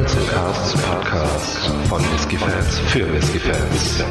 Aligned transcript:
Casts 0.00 0.80
Podcast 0.80 1.66
von 1.86 2.00
Whisky 2.00 2.38
Fans 2.38 2.78
für 2.88 3.12
Whisky 3.12 3.38
Fans. 3.38 4.02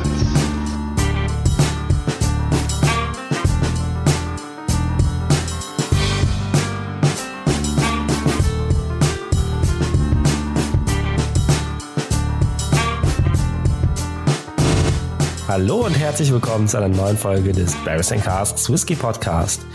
Hallo 15.47 15.87
und 15.87 15.97
herzlich 15.97 16.32
willkommen 16.32 16.68
zu 16.68 16.78
einer 16.78 16.89
neuen 16.89 17.18
Folge 17.18 17.51
des 17.51 17.74
Barrels 17.78 18.11
and 18.11 18.24
Casts 18.24 18.71
Whisky 18.71 18.93
Podcast. 18.93 19.65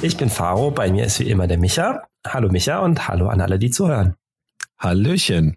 Ich 0.00 0.16
bin 0.16 0.30
Faro, 0.30 0.70
bei 0.70 0.90
mir 0.90 1.04
ist 1.04 1.20
wie 1.20 1.28
immer 1.28 1.46
der 1.46 1.58
Micha. 1.58 2.04
Hallo 2.26 2.48
Micha 2.48 2.78
und 2.78 3.06
hallo 3.06 3.28
an 3.28 3.42
alle, 3.42 3.58
die 3.58 3.68
zuhören. 3.68 4.14
Hallöchen. 4.78 5.56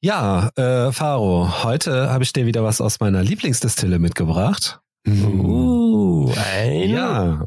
Ja, 0.00 0.50
äh, 0.56 0.92
Faro, 0.92 1.64
heute 1.64 2.10
habe 2.10 2.24
ich 2.24 2.32
dir 2.32 2.46
wieder 2.46 2.62
was 2.64 2.80
aus 2.80 3.00
meiner 3.00 3.22
Lieblingsdistille 3.22 3.98
mitgebracht. 3.98 4.80
Uh, 5.06 6.32
ein 6.36 6.90
Ja. 6.90 7.46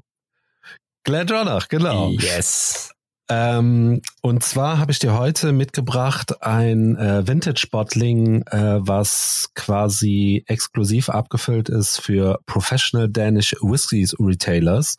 Glendronach, 1.03 1.67
genau. 1.69 2.09
Yes. 2.09 2.91
Ähm, 3.29 4.01
und 4.21 4.43
zwar 4.43 4.79
habe 4.79 4.91
ich 4.91 4.99
dir 4.99 5.17
heute 5.17 5.51
mitgebracht 5.51 6.41
ein 6.43 6.95
äh, 6.97 7.27
Vintage 7.27 7.67
Bottling, 7.71 8.43
äh, 8.43 8.77
was 8.79 9.49
quasi 9.53 10.43
exklusiv 10.47 11.09
abgefüllt 11.09 11.67
ist 11.67 11.99
für 11.99 12.39
Professional 12.45 13.09
Danish 13.09 13.53
Whiskies 13.61 14.15
Retailers 14.19 14.97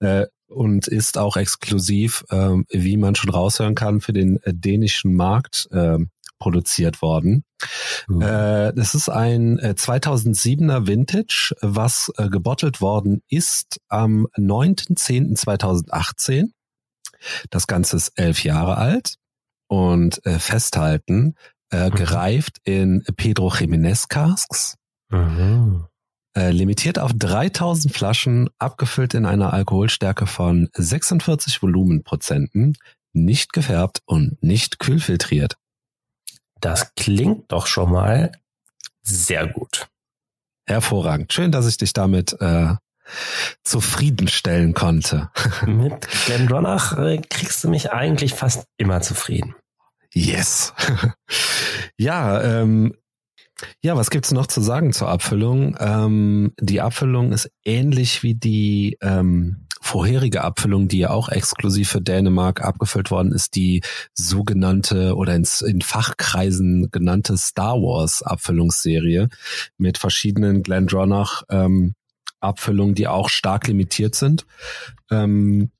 äh, 0.00 0.26
und 0.50 0.88
ist 0.88 1.18
auch 1.18 1.36
exklusiv, 1.36 2.24
ähm, 2.30 2.64
wie 2.70 2.96
man 2.96 3.14
schon 3.14 3.30
raushören 3.30 3.74
kann, 3.74 4.00
für 4.00 4.12
den 4.12 4.42
äh, 4.42 4.52
dänischen 4.54 5.14
Markt 5.14 5.68
ähm, 5.72 6.10
produziert 6.38 7.02
worden. 7.02 7.44
Uh, 8.08 8.20
Äh, 8.22 8.72
das 8.74 8.94
ist 8.94 9.08
ein 9.10 9.58
äh, 9.58 9.74
2007er 9.76 10.86
Vintage, 10.86 11.54
was 11.60 12.10
äh, 12.16 12.28
gebottelt 12.28 12.80
worden 12.80 13.22
ist 13.28 13.80
am 13.88 14.26
9.10.2018. 14.38 16.50
Das 17.50 17.66
Ganze 17.66 17.96
ist 17.96 18.12
elf 18.16 18.42
Jahre 18.44 18.78
alt 18.78 19.16
und 19.68 20.24
äh, 20.24 20.38
festhalten, 20.38 21.34
äh, 21.70 21.90
Mhm. 21.90 21.94
gereift 21.94 22.56
in 22.64 23.04
Pedro 23.16 23.52
Jimenez 23.54 24.08
Casks, 24.08 24.76
mhm. 25.10 25.84
Äh, 26.36 26.50
limitiert 26.50 26.98
auf 26.98 27.12
3000 27.14 27.94
Flaschen, 27.94 28.50
abgefüllt 28.58 29.14
in 29.14 29.26
einer 29.26 29.52
Alkoholstärke 29.52 30.26
von 30.26 30.68
46 30.74 31.62
Volumenprozenten, 31.62 32.76
nicht 33.12 33.52
gefärbt 33.52 34.02
und 34.06 34.42
nicht 34.42 34.78
kühlfiltriert. 34.78 35.56
Das 36.60 36.94
klingt 36.94 37.50
doch 37.50 37.66
schon 37.66 37.90
mal 37.90 38.32
sehr 39.02 39.46
gut. 39.46 39.88
Hervorragend. 40.66 41.32
Schön, 41.32 41.50
dass 41.50 41.66
ich 41.66 41.78
dich 41.78 41.92
damit 41.92 42.36
äh, 42.40 42.74
zufriedenstellen 43.64 44.74
konnte. 44.74 45.30
Mit 45.66 46.06
Glendronach 46.26 46.96
äh, 46.98 47.18
kriegst 47.18 47.64
du 47.64 47.68
mich 47.68 47.92
eigentlich 47.92 48.34
fast 48.34 48.66
immer 48.76 49.00
zufrieden. 49.00 49.54
Yes. 50.12 50.72
ja, 51.96 52.40
ähm, 52.42 52.94
ja, 53.82 53.96
was 53.96 54.10
gibt's 54.10 54.32
noch 54.32 54.46
zu 54.46 54.60
sagen 54.60 54.92
zur 54.92 55.08
Abfüllung? 55.08 55.76
Ähm, 55.78 56.52
die 56.60 56.80
Abfüllung 56.80 57.32
ist 57.32 57.50
ähnlich 57.64 58.22
wie 58.22 58.34
die 58.34 58.96
ähm, 59.00 59.66
vorherige 59.80 60.44
Abfüllung, 60.44 60.88
die 60.88 60.98
ja 60.98 61.10
auch 61.10 61.30
exklusiv 61.30 61.90
für 61.90 62.02
Dänemark 62.02 62.62
abgefüllt 62.62 63.10
worden 63.10 63.32
ist, 63.32 63.56
die 63.56 63.82
sogenannte 64.14 65.16
oder 65.16 65.34
ins, 65.34 65.62
in 65.62 65.80
Fachkreisen 65.80 66.90
genannte 66.90 67.36
Star 67.38 67.76
Wars 67.76 68.22
Abfüllungsserie 68.22 69.28
mit 69.78 69.98
verschiedenen 69.98 70.62
Glendronach 70.62 71.42
ähm, 71.48 71.94
Abfüllungen, 72.40 72.94
die 72.94 73.08
auch 73.08 73.28
stark 73.28 73.66
limitiert 73.68 74.14
sind. 74.14 74.46
Ähm, 75.10 75.70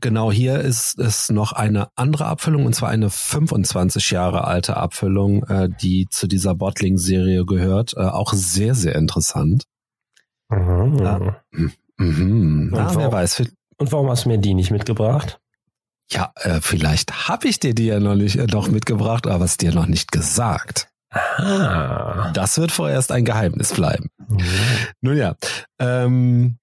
Genau, 0.00 0.32
hier 0.32 0.60
ist 0.60 0.98
es 0.98 1.28
noch 1.30 1.52
eine 1.52 1.88
andere 1.94 2.26
Abfüllung, 2.26 2.66
und 2.66 2.74
zwar 2.74 2.88
eine 2.88 3.08
25 3.08 4.10
Jahre 4.10 4.44
alte 4.44 4.76
Abfüllung, 4.76 5.44
äh, 5.44 5.68
die 5.80 6.08
zu 6.10 6.26
dieser 6.26 6.54
Bottling-Serie 6.56 7.44
gehört. 7.44 7.94
Äh, 7.96 8.00
auch 8.00 8.32
sehr, 8.32 8.74
sehr 8.74 8.96
interessant. 8.96 9.64
Mhm. 10.48 10.98
Ja. 10.98 11.36
Mhm. 11.98 12.70
Und 12.72 12.76
Ja, 12.76 12.88
wer 12.90 12.96
warum- 12.96 13.12
weiß. 13.12 13.38
vi- 13.40 13.52
Und 13.78 13.92
warum 13.92 14.10
hast 14.10 14.24
du 14.24 14.30
mir 14.30 14.38
die 14.38 14.54
nicht 14.54 14.70
mitgebracht? 14.70 15.38
Ja, 16.10 16.32
äh, 16.36 16.60
vielleicht 16.60 17.28
habe 17.28 17.46
ich 17.48 17.58
dir 17.60 17.74
die 17.74 17.86
ja 17.86 18.00
noch 18.00 18.14
nicht 18.16 18.36
äh, 18.36 18.46
noch 18.46 18.68
mitgebracht, 18.68 19.26
aber 19.26 19.44
es 19.44 19.56
dir 19.56 19.72
noch 19.72 19.86
nicht 19.86 20.10
gesagt. 20.12 20.88
Ah. 21.10 22.30
Das 22.32 22.58
wird 22.58 22.72
vorerst 22.72 23.10
ein 23.12 23.24
Geheimnis 23.24 23.72
bleiben. 23.72 24.08
Mhm. 24.28 24.38
Nun 25.00 25.16
ja, 25.16 25.34
ähm, 25.78 26.58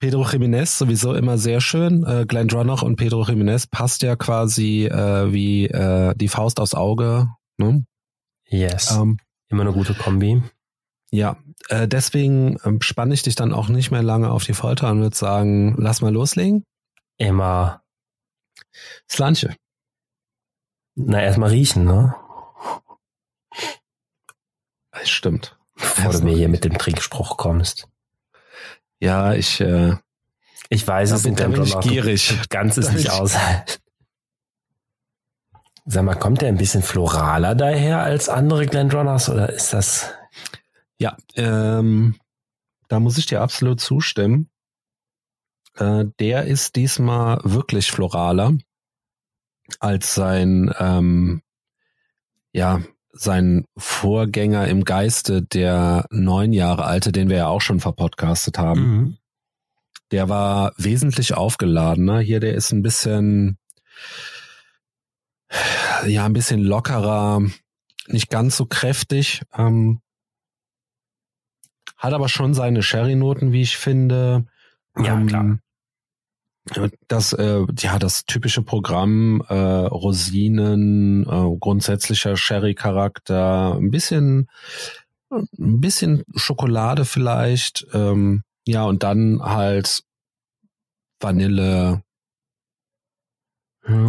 Pedro 0.00 0.22
Jiménez 0.24 0.78
sowieso 0.78 1.14
immer 1.14 1.36
sehr 1.36 1.60
schön. 1.60 2.04
Äh, 2.04 2.24
Glendronach 2.26 2.82
und 2.82 2.96
Pedro 2.96 3.22
Jiménez 3.22 3.68
passt 3.70 4.02
ja 4.02 4.16
quasi 4.16 4.86
äh, 4.86 5.30
wie 5.32 5.66
äh, 5.66 6.14
die 6.16 6.28
Faust 6.28 6.58
aufs 6.58 6.74
Auge. 6.74 7.28
Ne? 7.58 7.84
Yes. 8.46 8.90
Ähm, 8.90 9.18
Immer 9.48 9.62
eine 9.62 9.72
gute 9.72 9.94
Kombi. 9.94 10.42
ja, 11.12 11.36
äh, 11.68 11.86
deswegen 11.86 12.56
ähm, 12.64 12.80
spanne 12.80 13.12
ich 13.14 13.22
dich 13.22 13.34
dann 13.34 13.52
auch 13.52 13.68
nicht 13.68 13.90
mehr 13.90 14.02
lange 14.02 14.30
auf 14.30 14.44
die 14.44 14.54
Folter 14.54 14.90
und 14.90 15.00
würde 15.00 15.16
sagen, 15.16 15.74
lass 15.76 16.00
mal 16.00 16.12
loslegen. 16.12 16.64
Immer, 17.18 17.82
Slanche. 19.10 19.54
na, 20.94 21.20
erstmal 21.20 21.50
riechen, 21.50 21.84
ne? 21.84 22.14
Das 24.92 25.10
stimmt. 25.10 25.58
Bevor 25.74 26.12
du 26.12 26.20
mir 26.22 26.36
hier 26.36 26.48
mit 26.48 26.64
dem 26.64 26.78
Trinkspruch 26.78 27.36
kommst. 27.36 27.86
Ja, 29.00 29.34
ich, 29.34 29.60
äh, 29.60 29.96
Ich 30.68 30.86
weiß 30.86 31.10
es 31.12 31.22
bin, 31.22 31.32
nicht, 31.32 31.40
da 31.42 31.48
bin 31.48 31.62
ich 31.64 31.78
gierig. 31.80 32.38
Ganz 32.50 32.76
ist 32.76 32.92
nicht 32.92 33.06
ich- 33.06 33.10
aus. 33.10 33.34
Sag 35.86 36.04
mal, 36.04 36.14
kommt 36.14 36.40
der 36.42 36.48
ein 36.48 36.58
bisschen 36.58 36.82
floraler 36.82 37.54
daher 37.54 38.02
als 38.02 38.28
andere 38.28 38.66
Glendronachs 38.66 39.28
oder 39.28 39.50
ist 39.50 39.72
das? 39.72 40.12
Ja, 40.98 41.16
ähm, 41.34 42.16
da 42.88 43.00
muss 43.00 43.18
ich 43.18 43.26
dir 43.26 43.40
absolut 43.40 43.80
zustimmen. 43.80 44.50
Äh, 45.76 46.04
der 46.20 46.44
ist 46.44 46.76
diesmal 46.76 47.40
wirklich 47.42 47.90
floraler 47.90 48.52
als 49.80 50.14
sein, 50.14 50.72
ähm, 50.78 51.42
ja, 52.52 52.82
sein 53.12 53.64
Vorgänger 53.76 54.68
im 54.68 54.84
Geiste, 54.84 55.42
der 55.42 56.06
neun 56.10 56.52
Jahre 56.52 56.84
alte, 56.84 57.12
den 57.12 57.28
wir 57.28 57.36
ja 57.36 57.46
auch 57.48 57.60
schon 57.60 57.80
verpodcastet 57.80 58.58
haben. 58.58 58.80
Mhm. 58.80 59.16
Der 60.10 60.28
war 60.28 60.72
wesentlich 60.76 61.34
aufgeladener. 61.34 62.20
Hier, 62.20 62.40
der 62.40 62.54
ist 62.54 62.72
ein 62.72 62.82
bisschen, 62.82 63.58
ja, 66.06 66.24
ein 66.26 66.32
bisschen 66.32 66.60
lockerer, 66.60 67.42
nicht 68.06 68.30
ganz 68.30 68.56
so 68.56 68.66
kräftig. 68.66 69.42
Ähm, 69.56 70.00
hat 71.96 72.12
aber 72.12 72.28
schon 72.28 72.54
seine 72.54 72.82
Sherry-Noten, 72.82 73.52
wie 73.52 73.62
ich 73.62 73.76
finde. 73.76 74.46
Ja, 74.96 75.14
Ähm, 75.14 75.26
klar. 75.26 75.58
Das, 77.08 77.32
äh, 77.32 77.64
ja, 77.78 77.98
das 77.98 78.24
typische 78.26 78.62
Programm, 78.62 79.42
äh, 79.48 79.54
Rosinen, 79.54 81.24
äh, 81.24 81.56
grundsätzlicher 81.58 82.36
Sherry-Charakter, 82.36 83.74
ein 83.76 83.90
bisschen, 83.90 84.48
ein 85.30 85.80
bisschen 85.80 86.24
Schokolade 86.36 87.04
vielleicht, 87.04 87.86
ähm, 87.92 88.42
ja, 88.66 88.84
und 88.84 89.02
dann 89.02 89.40
halt 89.42 90.04
Vanille. 91.20 92.02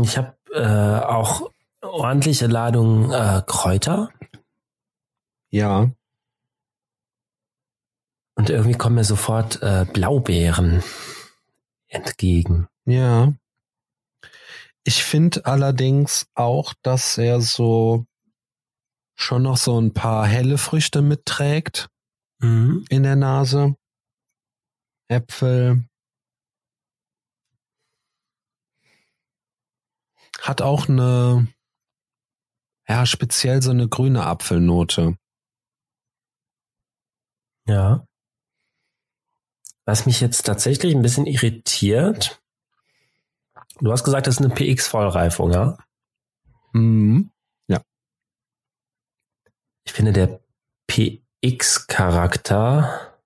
Ich 0.04 0.18
habe 0.18 0.36
äh, 0.54 1.06
auch 1.06 1.52
ordentliche 1.81 2.48
Ladung 2.48 3.12
äh, 3.12 3.42
Kräuter. 3.46 4.10
Ja, 5.50 5.90
und 8.36 8.50
irgendwie 8.50 8.78
kommen 8.78 8.96
mir 8.96 9.04
sofort 9.04 9.62
äh, 9.62 9.86
Blaubeeren 9.92 10.81
entgegen. 11.92 12.68
ja. 12.86 13.34
Ich 14.84 15.04
finde 15.04 15.46
allerdings 15.46 16.26
auch, 16.34 16.74
dass 16.82 17.20
er 17.20 17.40
so 17.40 18.08
schon 19.16 19.44
noch 19.44 19.58
so 19.58 19.80
ein 19.80 19.94
paar 19.94 20.26
helle 20.26 20.58
Früchte 20.58 21.04
mitträgt. 21.04 21.88
Mhm. 22.42 22.86
in 22.90 23.04
der 23.04 23.16
Nase. 23.16 23.76
Äpfel. 25.08 25.86
Hat 30.42 30.62
auch 30.62 30.90
eine, 30.90 31.48
ja, 32.88 33.06
speziell 33.06 33.62
so 33.62 33.70
eine 33.70 33.88
grüne 33.88 34.26
Apfelnote. 34.26 35.18
Ja. 37.68 38.08
Was 39.86 40.06
mich 40.06 40.22
jetzt 40.22 40.44
tatsächlich 40.44 40.95
ein 40.95 41.01
bisschen 41.01 41.25
irritiert, 41.25 42.42
du 43.80 43.92
hast 43.92 44.04
gesagt, 44.04 44.28
das 44.28 44.39
ist 44.39 44.45
eine 44.45 44.54
PX-Vollreifung, 44.54 45.51
ja? 45.51 45.78
Mhm. 46.74 47.31
Ja. 47.68 47.81
ich 49.86 49.94
finde, 49.94 50.13
der 50.13 50.42
PX-Charakter 50.88 53.18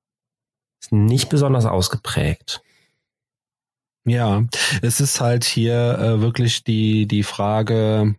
ist 0.81 0.91
nicht 0.91 1.29
besonders 1.29 1.65
ausgeprägt. 1.65 2.61
Ja, 4.07 4.43
es 4.83 4.99
ist 4.99 5.19
halt 5.19 5.43
hier 5.43 5.97
äh, 5.97 6.21
wirklich 6.21 6.63
die, 6.63 7.07
die 7.07 7.23
Frage, 7.23 8.15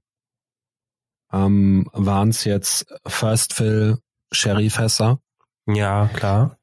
ähm, 1.32 1.88
waren 1.92 2.30
es 2.30 2.44
jetzt 2.44 2.92
First 3.06 3.54
Fill 3.54 3.98
Sherryfässer? 4.32 5.20
Ja, 5.66 6.08
klar. 6.08 6.58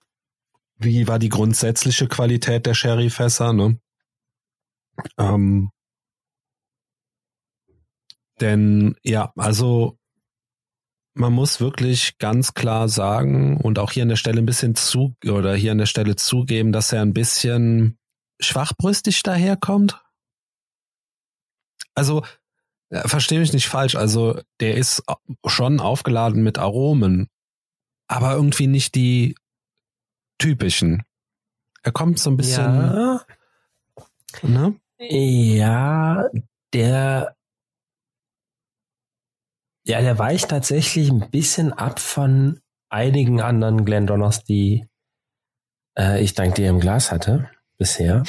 Wie 0.84 1.08
war 1.08 1.20
die 1.20 1.30
grundsätzliche 1.30 2.08
Qualität 2.08 2.66
der 2.66 2.74
Sherryfässer, 2.74 3.54
ne? 3.54 3.80
Ähm, 5.18 5.72
denn 8.40 8.96
ja, 9.04 9.32
also 9.36 9.98
man 11.16 11.34
muss 11.34 11.60
wirklich 11.60 12.18
ganz 12.18 12.54
klar 12.54 12.90
sagen 12.90 13.58
und 13.58 13.80
auch 13.80 13.92
hier 13.92 14.04
an 14.04 14.10
der 14.10 14.16
Stelle 14.16 14.40
ein 14.40 14.46
bisschen 14.46 14.76
zu 14.76 15.16
oder 15.26 15.56
hier 15.56 15.72
an 15.72 15.78
der 15.78 15.86
Stelle 15.86 16.16
zugeben, 16.16 16.72
dass 16.72 16.92
er 16.92 17.02
ein 17.02 17.14
bisschen 17.14 17.98
schwachbrüstig 18.40 19.22
daherkommt. 19.24 20.02
Also 21.96 22.24
verstehe 22.92 23.40
mich 23.40 23.54
nicht 23.54 23.68
falsch, 23.68 23.96
also 23.96 24.40
der 24.60 24.76
ist 24.76 25.04
schon 25.46 25.80
aufgeladen 25.80 26.44
mit 26.44 26.58
Aromen, 26.58 27.30
aber 28.08 28.34
irgendwie 28.34 28.68
nicht 28.68 28.96
die 28.96 29.36
typischen. 30.38 31.04
Er 31.84 31.92
kommt 31.92 32.20
so 32.20 32.30
ein 32.30 32.38
bisschen. 32.38 32.64
Ja, 32.64 33.26
Ne? 34.42 34.80
ja 35.00 36.30
der 36.74 37.36
ja, 39.86 40.02
der 40.02 40.18
weicht 40.18 40.50
tatsächlich 40.50 41.10
ein 41.10 41.30
bisschen 41.30 41.74
ab 41.74 42.00
von 42.00 42.62
einigen 42.90 43.42
anderen 43.42 43.84
Glendonners, 43.84 44.44
die 44.46 44.88
äh, 45.98 46.24
ich 46.24 46.34
dank 46.36 46.56
dir 46.56 46.70
im 46.70 46.80
Glas 46.80 47.12
hatte 47.12 47.50
bisher. 47.78 48.24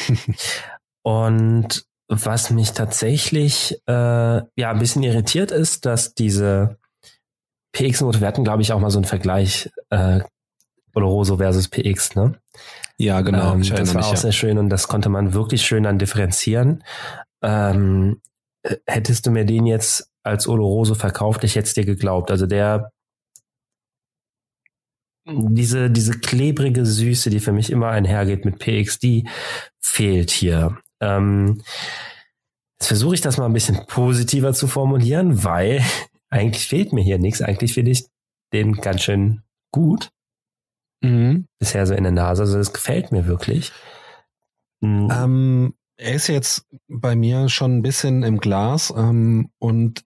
Und 1.03 1.87
was 2.09 2.51
mich 2.51 2.73
tatsächlich 2.73 3.81
äh, 3.87 3.93
ja 3.93 4.71
ein 4.71 4.79
bisschen 4.79 5.03
irritiert 5.05 5.53
ist, 5.53 5.87
dass 5.87 6.15
diese 6.15 6.79
PX-Note, 7.73 8.21
wir 8.21 8.27
hatten 8.27 8.45
glaube 8.45 8.62
ich 8.62 8.73
auch 8.73 8.81
mal 8.81 8.91
so 8.91 8.99
einen 8.99 9.05
Vergleich 9.05 9.71
äh, 9.91 10.21
Oloroso 10.94 11.37
versus 11.37 11.69
PX, 11.69 12.14
ne? 12.14 12.38
Ja, 12.96 13.20
genau. 13.20 13.55
Ähm, 13.55 13.62
das 13.62 13.94
war 13.94 14.02
mich, 14.02 14.06
auch 14.06 14.11
ja. 14.12 14.17
sehr 14.17 14.32
schön 14.32 14.58
und 14.58 14.70
das 14.70 14.88
konnte 14.88 15.08
man 15.08 15.35
wirklich 15.35 15.62
schön 15.67 15.82
dann 15.82 15.99
differenzieren. 15.99 16.85
Ähm, 17.43 18.20
äh, 18.62 18.76
hättest 18.87 19.26
du 19.26 19.31
mir 19.31 19.44
den 19.44 19.67
jetzt 19.67 20.11
als 20.23 20.46
Oloroso 20.46 20.94
verkauft, 20.94 21.44
ich 21.44 21.56
hätte 21.56 21.67
es 21.67 21.75
dir 21.75 21.85
geglaubt. 21.85 22.31
Also 22.31 22.46
der 22.46 22.91
diese, 25.26 25.91
diese 25.91 26.19
klebrige 26.19 26.85
Süße, 26.85 27.31
die 27.31 27.41
für 27.41 27.52
mich 27.52 27.70
immer 27.70 27.88
einhergeht 27.88 28.44
mit 28.44 28.58
PX, 28.58 28.99
die 28.99 29.26
fehlt 29.81 30.31
hier. 30.31 30.79
Ähm, 31.00 31.62
jetzt 32.79 32.88
versuche 32.88 33.14
ich 33.14 33.20
das 33.23 33.38
mal 33.38 33.46
ein 33.46 33.52
bisschen 33.55 33.87
positiver 33.87 34.52
zu 34.52 34.67
formulieren, 34.67 35.43
weil 35.43 35.82
eigentlich 36.29 36.67
fehlt 36.67 36.93
mir 36.93 37.02
hier 37.02 37.19
nichts. 37.19 37.41
Eigentlich 37.41 37.73
finde 37.73 37.93
ich 37.93 38.06
den 38.52 38.75
ganz 38.75 39.02
schön 39.02 39.43
gut 39.73 40.11
Mhm. 41.05 41.47
bisher 41.59 41.87
so 41.87 41.95
in 41.95 42.03
der 42.05 42.12
Nase. 42.12 42.43
Also 42.43 42.56
das 42.56 42.73
gefällt 42.73 43.12
mir 43.12 43.27
wirklich. 43.27 43.73
Mm, 44.81 45.09
Ähm, 45.11 45.75
er 45.97 46.15
ist 46.15 46.29
jetzt 46.29 46.67
bei 46.89 47.15
mir 47.15 47.49
schon 47.49 47.77
ein 47.79 47.83
bisschen 47.83 48.23
im 48.23 48.39
Glas 48.39 48.93
ähm, 48.97 49.51
und 49.59 50.05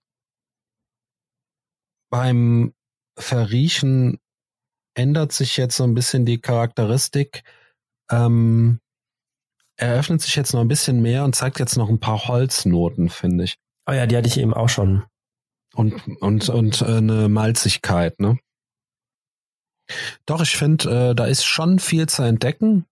beim 2.10 2.74
Verriechen 3.18 4.18
ändert 4.94 5.32
sich 5.32 5.56
jetzt 5.56 5.76
so 5.76 5.84
ein 5.84 5.94
bisschen 5.94 6.26
die 6.26 6.40
Charakteristik. 6.40 7.42
Ähm, 8.10 8.80
er 9.76 9.94
öffnet 9.94 10.20
sich 10.22 10.34
jetzt 10.34 10.52
noch 10.52 10.60
ein 10.60 10.68
bisschen 10.68 11.00
mehr 11.00 11.24
und 11.24 11.36
zeigt 11.36 11.60
jetzt 11.60 11.76
noch 11.76 11.88
ein 11.88 12.00
paar 12.00 12.26
Holznoten, 12.26 13.08
finde 13.08 13.44
ich. 13.44 13.56
oh 13.88 13.92
ja, 13.92 14.06
die 14.06 14.16
hatte 14.16 14.28
ich 14.28 14.38
eben 14.38 14.54
auch 14.54 14.68
schon. 14.68 15.04
Und, 15.74 15.94
und, 16.20 16.48
und 16.48 16.82
äh, 16.82 16.96
eine 16.96 17.28
Malzigkeit, 17.28 18.18
ne? 18.18 18.38
Doch, 20.26 20.42
ich 20.42 20.56
finde, 20.56 21.10
äh, 21.10 21.14
da 21.14 21.26
ist 21.26 21.44
schon 21.44 21.78
viel 21.78 22.08
zu 22.08 22.22
entdecken. 22.22 22.86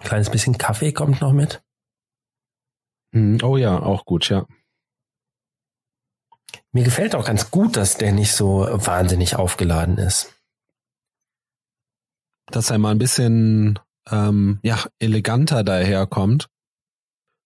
Kleines 0.00 0.30
bisschen 0.30 0.58
Kaffee 0.58 0.92
kommt 0.92 1.20
noch 1.20 1.32
mit. 1.32 1.62
Mhm. 3.12 3.38
Oh 3.42 3.56
ja, 3.56 3.80
auch 3.80 4.04
gut, 4.04 4.28
ja. 4.28 4.46
Mir 6.72 6.84
gefällt 6.84 7.14
auch 7.14 7.26
ganz 7.26 7.50
gut, 7.50 7.76
dass 7.76 7.98
der 7.98 8.12
nicht 8.12 8.32
so 8.32 8.66
wahnsinnig 8.70 9.36
aufgeladen 9.36 9.98
ist. 9.98 10.32
dass 12.52 12.70
er 12.70 12.78
mal 12.78 12.90
ein 12.90 12.98
bisschen 12.98 13.78
ähm, 14.10 14.58
ja 14.62 14.84
eleganter 14.98 15.64
daherkommt 15.64 16.48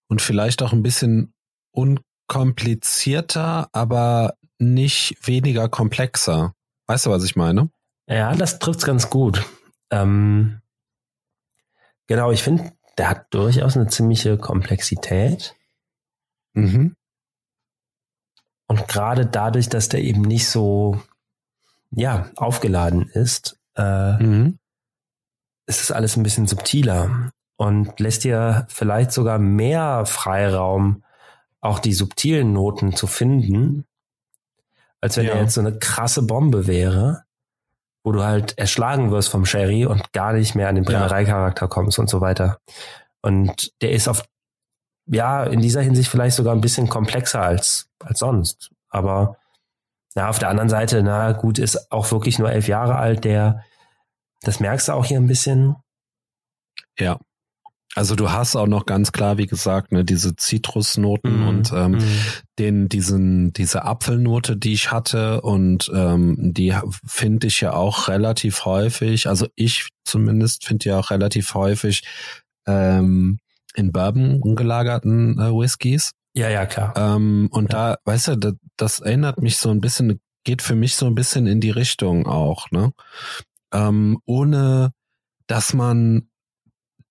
und 0.08 0.22
vielleicht 0.22 0.62
auch 0.62 0.72
ein 0.72 0.82
bisschen 0.82 1.32
unkomplizierter, 1.72 3.68
aber 3.72 4.34
nicht 4.58 5.16
weniger 5.26 5.68
komplexer. 5.68 6.54
Weißt 6.86 7.06
du, 7.06 7.10
was 7.10 7.24
ich 7.24 7.36
meine? 7.36 7.70
Ja, 8.08 8.34
das 8.34 8.58
trifft's 8.58 8.84
ganz 8.84 9.10
gut. 9.10 9.44
Ähm, 9.90 10.60
genau, 12.06 12.30
ich 12.30 12.42
finde, 12.42 12.72
der 12.98 13.10
hat 13.10 13.26
durchaus 13.34 13.76
eine 13.76 13.88
ziemliche 13.88 14.38
Komplexität. 14.38 15.54
Mhm. 16.54 16.94
Und 18.68 18.88
gerade 18.88 19.26
dadurch, 19.26 19.68
dass 19.68 19.88
der 19.88 20.02
eben 20.02 20.22
nicht 20.22 20.48
so, 20.48 21.00
ja, 21.90 22.30
aufgeladen 22.36 23.08
ist, 23.08 23.58
äh, 23.76 24.16
Mhm. 24.22 24.58
ist 25.66 25.82
es 25.82 25.90
alles 25.92 26.16
ein 26.16 26.22
bisschen 26.22 26.46
subtiler 26.46 27.30
und 27.56 27.98
lässt 28.00 28.24
dir 28.24 28.66
vielleicht 28.70 29.12
sogar 29.12 29.38
mehr 29.38 30.04
Freiraum, 30.06 31.04
auch 31.60 31.78
die 31.80 31.92
subtilen 31.92 32.52
Noten 32.52 32.94
zu 32.94 33.06
finden, 33.06 33.84
als 35.00 35.16
wenn 35.16 35.26
Ja. 35.26 35.32
er 35.34 35.42
jetzt 35.42 35.54
so 35.54 35.60
eine 35.60 35.78
krasse 35.78 36.22
Bombe 36.22 36.66
wäre, 36.66 37.24
wo 38.06 38.12
du 38.12 38.22
halt 38.22 38.56
erschlagen 38.56 39.10
wirst 39.10 39.30
vom 39.30 39.44
Sherry 39.44 39.84
und 39.84 40.12
gar 40.12 40.32
nicht 40.32 40.54
mehr 40.54 40.68
an 40.68 40.76
den. 40.76 40.84
Brennereicharakter 40.84 41.66
kommst 41.66 41.98
und 41.98 42.08
so 42.08 42.20
weiter. 42.20 42.60
Und 43.20 43.72
der 43.82 43.90
ist 43.90 44.06
auf, 44.06 44.22
ja, 45.06 45.42
in 45.42 45.60
dieser 45.60 45.82
Hinsicht 45.82 46.08
vielleicht 46.08 46.36
sogar 46.36 46.54
ein 46.54 46.60
bisschen 46.60 46.88
komplexer 46.88 47.42
als, 47.42 47.88
als 47.98 48.20
sonst. 48.20 48.70
Aber 48.90 49.38
ja, 50.14 50.28
auf 50.28 50.38
der 50.38 50.50
anderen 50.50 50.68
Seite, 50.68 51.02
na 51.02 51.32
gut, 51.32 51.58
ist 51.58 51.90
auch 51.90 52.08
wirklich 52.12 52.38
nur 52.38 52.48
elf 52.48 52.68
Jahre 52.68 52.94
alt, 52.94 53.24
der, 53.24 53.64
das 54.42 54.60
merkst 54.60 54.86
du 54.86 54.92
auch 54.92 55.04
hier 55.04 55.18
ein 55.18 55.26
bisschen. 55.26 55.74
Ja. 56.96 57.18
Also 57.96 58.14
du 58.14 58.30
hast 58.30 58.54
auch 58.56 58.66
noch 58.66 58.84
ganz 58.86 59.10
klar, 59.10 59.38
wie 59.38 59.46
gesagt, 59.46 59.90
ne, 59.90 60.04
diese 60.04 60.36
Zitrusnoten 60.36 61.40
Mhm. 61.40 61.48
und 61.48 61.72
ähm, 61.72 61.92
Mhm. 61.92 61.98
den 62.58 62.88
diesen 62.88 63.52
diese 63.54 63.84
Apfelnote, 63.84 64.56
die 64.56 64.74
ich 64.74 64.92
hatte 64.92 65.40
und 65.40 65.90
ähm, 65.94 66.36
die 66.38 66.74
finde 67.06 67.46
ich 67.48 67.60
ja 67.62 67.72
auch 67.72 68.08
relativ 68.08 68.64
häufig. 68.66 69.28
Also 69.28 69.46
ich 69.56 69.88
zumindest 70.04 70.64
finde 70.66 70.90
ja 70.90 70.98
auch 70.98 71.10
relativ 71.10 71.54
häufig 71.54 72.02
ähm, 72.66 73.38
in 73.74 73.92
Bourbon 73.92 74.40
gelagerten 74.56 75.38
äh, 75.38 75.50
Whiskys. 75.52 76.12
Ja, 76.34 76.50
ja, 76.50 76.66
klar. 76.66 76.92
Ähm, 76.96 77.48
und 77.50 77.72
Ja. 77.72 77.92
da, 77.92 77.98
weißt 78.04 78.28
du, 78.28 78.36
das, 78.36 78.54
das 78.76 79.00
erinnert 79.00 79.40
mich 79.40 79.56
so 79.56 79.70
ein 79.70 79.80
bisschen, 79.80 80.20
geht 80.44 80.60
für 80.60 80.74
mich 80.74 80.96
so 80.96 81.06
ein 81.06 81.14
bisschen 81.14 81.46
in 81.46 81.60
die 81.60 81.70
Richtung 81.70 82.26
auch, 82.26 82.70
ne? 82.70 82.92
Ähm, 83.72 84.18
ohne 84.26 84.92
dass 85.46 85.72
man 85.72 86.28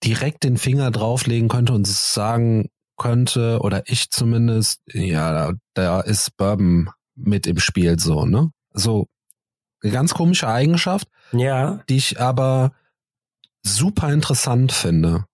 direkt 0.06 0.44
den 0.44 0.58
Finger 0.58 0.92
drauflegen 0.92 1.50
könnte 1.50 1.74
und 1.74 1.88
sagen 1.88 2.70
könnte, 2.98 3.60
oder 3.62 3.84
ich 3.88 4.10
zumindest, 4.12 4.82
ja, 4.94 5.54
da, 5.74 6.00
ist 6.02 6.38
Bourbon 6.38 6.90
mit 7.16 7.48
im 7.48 7.60
Spiel 7.60 8.00
so, 8.00 8.26
ne? 8.26 8.52
So 8.74 9.08
eine 9.82 9.92
ganz 9.92 10.14
komische 10.14 10.48
Eigenschaft, 10.48 11.08
Ja, 11.32 11.84
die 11.90 11.98
ich 11.98 12.20
aber 12.20 12.72
super 13.64 14.12
interessant 14.12 14.72
finde. 14.72 15.26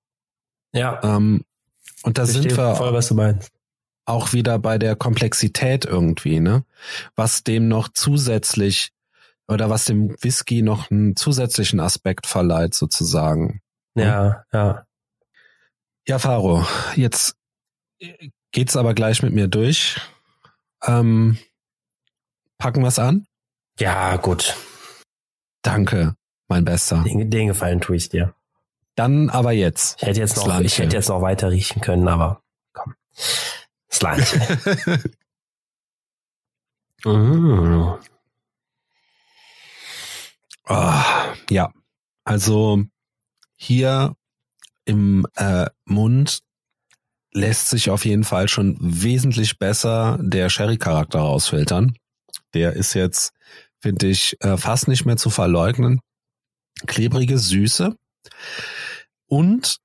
ja. 0.74 1.00
Ähm, 1.04 1.44
und 2.04 2.18
da 2.18 2.24
Ich 2.24 2.32
sind 2.32 2.46
wir 2.46 2.76
voll, 2.76 3.40
auch 4.06 4.34
wieder 4.34 4.58
bei 4.58 4.80
der 4.80 4.96
Komplexität 4.96 5.86
irgendwie, 5.86 6.40
ne? 6.40 6.66
Was 7.16 7.44
dem 7.44 7.68
noch 7.68 7.90
zusätzlich 7.94 8.92
oder 9.48 9.70
was 9.70 9.86
dem 9.86 10.16
Whisky 10.22 10.62
noch 10.64 10.90
einen 10.90 11.16
zusätzlichen 11.16 11.80
Aspekt 11.80 12.26
verleiht, 12.26 12.74
sozusagen. 12.74 13.62
Ja, 13.96 14.44
ja. 14.54 14.86
Ja, 16.08 16.20
Faro, 16.20 16.66
jetzt 16.96 17.36
geht's 18.52 18.76
aber 18.76 18.94
gleich 18.94 19.22
mit 19.22 19.34
mir 19.34 19.48
durch. 19.48 20.00
Ähm, 20.84 21.38
packen 22.58 22.84
wir's 22.84 23.00
an? 23.00 23.28
Ja, 23.80 24.18
gut. 24.18 24.56
Danke, 25.62 26.16
mein 26.48 26.66
Bester. 26.66 27.04
Den, 27.04 27.30
den 27.30 27.48
Gefallen 27.48 27.82
tue 27.82 27.96
ich 27.96 28.10
dir. 28.10 28.34
Dann 28.96 29.30
aber 29.30 29.52
jetzt. 29.52 30.02
Ich 30.02 30.08
hätte 30.08 30.20
jetzt 30.20 30.36
noch, 30.36 30.60
ich 30.60 30.78
hätte 30.78 30.96
jetzt 30.96 31.10
noch 31.10 31.22
weiter 31.22 31.52
riechen 31.52 31.82
können, 31.82 32.08
aber 32.08 32.42
komm. 32.74 32.96
Slanche. 33.92 34.40
mm. 37.06 37.94
Oh, 40.68 40.94
ja, 41.50 41.74
also 42.24 42.84
hier 43.62 44.16
im 44.86 45.28
äh, 45.36 45.68
Mund 45.86 46.40
lässt 47.32 47.70
sich 47.70 47.92
auf 47.92 48.06
jeden 48.06 48.24
Fall 48.24 48.48
schon 48.48 48.76
wesentlich 48.82 49.60
besser 49.60 50.18
der 50.20 50.50
Sherry-Charakter 50.50 51.20
rausfiltern. 51.20 51.96
Der 52.56 52.74
ist 52.74 52.96
jetzt, 52.96 53.34
finde 53.80 54.08
ich, 54.08 54.36
äh, 54.42 54.58
fast 54.58 54.88
nicht 54.88 55.06
mehr 55.06 55.16
zu 55.16 55.30
verleugnen. 55.30 56.02
Klebrige 56.88 57.38
Süße. 57.38 57.96
Und 59.28 59.78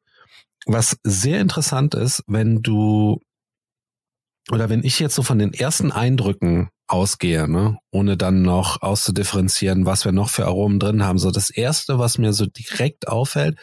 was 0.64 0.97
sehr 1.02 1.40
interessant 1.40 1.95
ist, 1.95 2.25
wenn 2.26 2.62
du 2.62 3.21
oder 4.50 4.71
wenn 4.71 4.85
ich 4.85 4.99
jetzt 5.00 5.14
so 5.16 5.23
von 5.23 5.38
den 5.38 5.52
ersten 5.52 5.92
Eindrücken 5.92 6.71
ausgehe, 6.88 7.49
ne, 7.49 7.78
ohne 7.90 8.16
dann 8.16 8.43
noch 8.43 8.83
auszudifferenzieren, 8.83 9.87
was 9.87 10.05
wir 10.05 10.12
noch 10.12 10.28
für 10.31 10.47
Aromen 10.47 10.78
drin 10.78 11.02
haben, 11.05 11.19
so 11.19 11.31
das 11.31 11.50
erste, 11.50 11.99
was 11.99 12.19
mir 12.19 12.33
so 12.33 12.47
direkt 12.47 13.09
auffällt, 13.09 13.59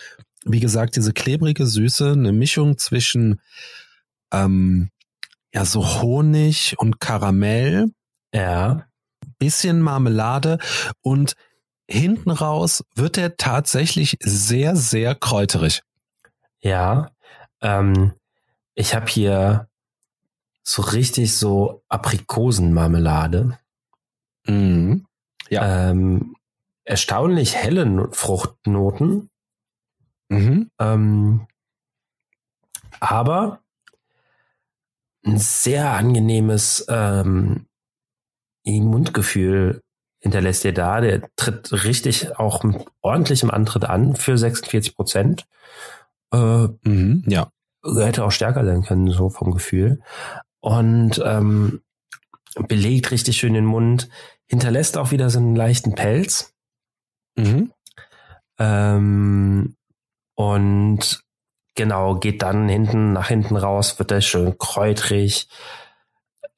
wie 0.46 0.60
gesagt, 0.60 0.96
diese 0.98 1.14
klebrige 1.14 1.66
Süße, 1.66 2.12
eine 2.12 2.34
Mischung 2.34 2.78
zwischen 2.78 3.40
ähm, 4.32 4.90
ja 5.54 5.66
so 5.66 6.02
Honig 6.02 6.76
und 6.78 7.00
Karamell, 7.00 7.92
Ja. 8.34 8.86
bisschen 9.40 9.82
Marmelade 9.82 10.58
und 11.02 11.36
hinten 11.90 12.32
raus 12.32 12.84
wird 12.96 13.18
er 13.18 13.38
tatsächlich 13.38 14.18
sehr 14.22 14.76
sehr 14.76 15.16
kräuterig. 15.16 15.82
Ja. 16.62 17.12
Ähm, 17.62 18.14
ich 18.76 18.96
habe 18.96 19.08
hier 19.08 19.68
so 20.64 20.82
richtig 20.82 21.36
so 21.36 21.84
Aprikosenmarmelade. 21.90 23.60
Mhm. 24.48 25.06
Ja. 25.50 25.90
Ähm, 25.92 26.36
erstaunlich 26.86 27.56
helle 27.56 27.86
No- 27.86 28.12
Fruchtnoten. 28.12 29.30
Mhm. 30.30 30.70
Ähm, 30.80 31.48
aber 33.00 33.60
ein 35.26 35.38
sehr 35.38 35.92
angenehmes 35.92 36.86
ähm, 36.90 37.68
Mundgefühl 38.66 39.82
hinterlässt 40.20 40.64
ihr 40.66 40.74
da. 40.74 41.02
Der 41.02 41.24
tritt 41.36 41.72
richtig 41.84 42.38
auch 42.40 42.64
mit 42.64 42.86
ordentlichem 43.02 43.52
Antritt 43.52 43.86
an 43.86 44.16
für 44.16 44.38
46 44.38 44.96
Prozent. 44.96 45.46
Äh, 46.32 46.68
Mhm. 46.84 47.24
Ja. 47.28 47.50
hätte 47.84 48.24
auch 48.24 48.32
stärker 48.32 48.66
sein 48.66 48.84
können, 48.84 49.10
so 49.12 49.30
vom 49.30 49.52
Gefühl. 49.54 50.02
Und 50.64 51.22
ähm, 51.26 51.82
belegt 52.70 53.12
richtig 53.12 53.36
schön 53.36 53.54
den 53.54 53.66
Mund, 53.66 54.08
hinterlässt 54.46 54.98
auch 54.98 55.12
wieder 55.12 55.30
so 55.30 55.40
einen 55.40 55.58
leichten 55.58 55.94
Pelz. 55.94 56.54
Mhm. 57.36 57.74
Ähm, 58.60 59.76
und 60.36 61.24
genau, 61.76 62.16
geht 62.16 62.42
dann 62.44 62.70
hinten, 62.70 63.12
nach 63.12 63.28
hinten 63.28 63.58
raus, 63.58 64.00
wird 64.00 64.12
er 64.12 64.22
schön 64.22 64.58
kräutrig, 64.58 65.50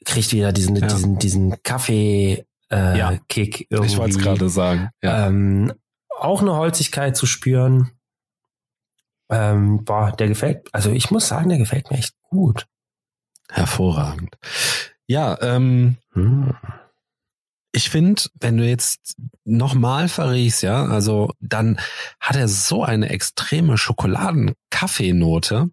kriegt 0.06 0.32
wieder 0.34 0.54
diesen, 0.54 0.76
Ja. 0.76 0.86
diesen, 0.86 1.18
diesen 1.18 1.64
Kaffee, 1.64 2.46
äh, 2.70 2.98
Ja. 3.00 3.18
Kick 3.28 3.66
irgendwie. 3.72 3.92
Ich 3.92 3.98
wollte 3.98 4.18
es 4.20 4.24
gerade 4.24 4.50
sagen. 4.50 4.92
Ja. 5.02 5.26
Ähm, 5.26 5.74
auch 6.20 6.42
eine 6.42 6.56
Holzigkeit 6.56 7.18
zu 7.18 7.26
spüren. 7.26 7.90
Ähm, 9.32 9.84
boah, 9.84 10.12
der 10.12 10.28
gefällt, 10.28 10.70
also 10.74 10.92
ich 10.92 11.10
muss 11.10 11.28
sagen, 11.28 11.50
der 11.50 11.58
gefällt 11.58 11.90
mir 11.90 11.98
echt 11.98 12.14
gut. 12.22 12.68
Hervorragend. 13.52 14.36
Ja, 15.08 15.38
ähm, 15.42 15.98
Hm. 16.14 16.54
ich 17.72 17.90
finde, 17.90 18.24
wenn 18.40 18.58
du 18.58 18.66
jetzt 18.68 19.16
nochmal 19.44 20.08
verriechst, 20.08 20.64
ja, 20.64 20.86
also 20.86 21.32
dann 21.40 21.80
hat 22.20 22.36
er 22.38 22.48
so 22.48 22.84
eine 22.84 23.10
extreme 23.10 23.78
Schokoladen-Kaffeenote, 23.78 25.70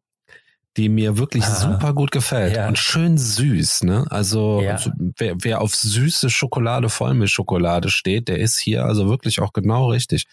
die 0.76 0.88
mir 0.88 1.18
wirklich 1.18 1.44
Ah. 1.44 1.54
super 1.54 1.92
gut 1.92 2.10
gefällt 2.12 2.56
Ja. 2.56 2.66
und 2.68 2.78
schön 2.78 3.18
süß, 3.18 3.82
ne? 3.84 4.06
Also, 4.10 4.60
Ja. 4.62 4.72
also 4.72 4.90
wer, 5.18 5.34
wer 5.42 5.60
auf 5.60 5.74
süße 5.74 6.30
Schokolade, 6.30 6.88
Vollmilchschokolade 6.88 7.90
steht, 7.90 8.28
der 8.28 8.38
ist 8.38 8.58
hier 8.58 8.84
also 8.84 9.08
wirklich 9.08 9.40
auch 9.40 9.52
genau 9.52 9.90
richtig. 9.90 10.26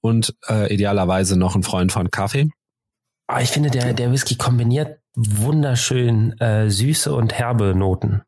Und 0.00 0.34
äh, 0.48 0.72
idealerweise 0.72 1.36
noch 1.38 1.54
ein 1.56 1.62
Freund 1.62 1.90
von 1.92 2.10
Kaffee. 2.10 2.48
Aber 3.28 3.42
ich 3.42 3.50
finde, 3.50 3.70
der, 3.70 3.92
der 3.94 4.10
Whisky 4.12 4.36
kombiniert 4.36 4.98
wunderschön 5.20 6.38
äh, 6.40 6.70
süße 6.70 7.12
und 7.14 7.32
herbe 7.34 7.74
Noten. 7.74 8.22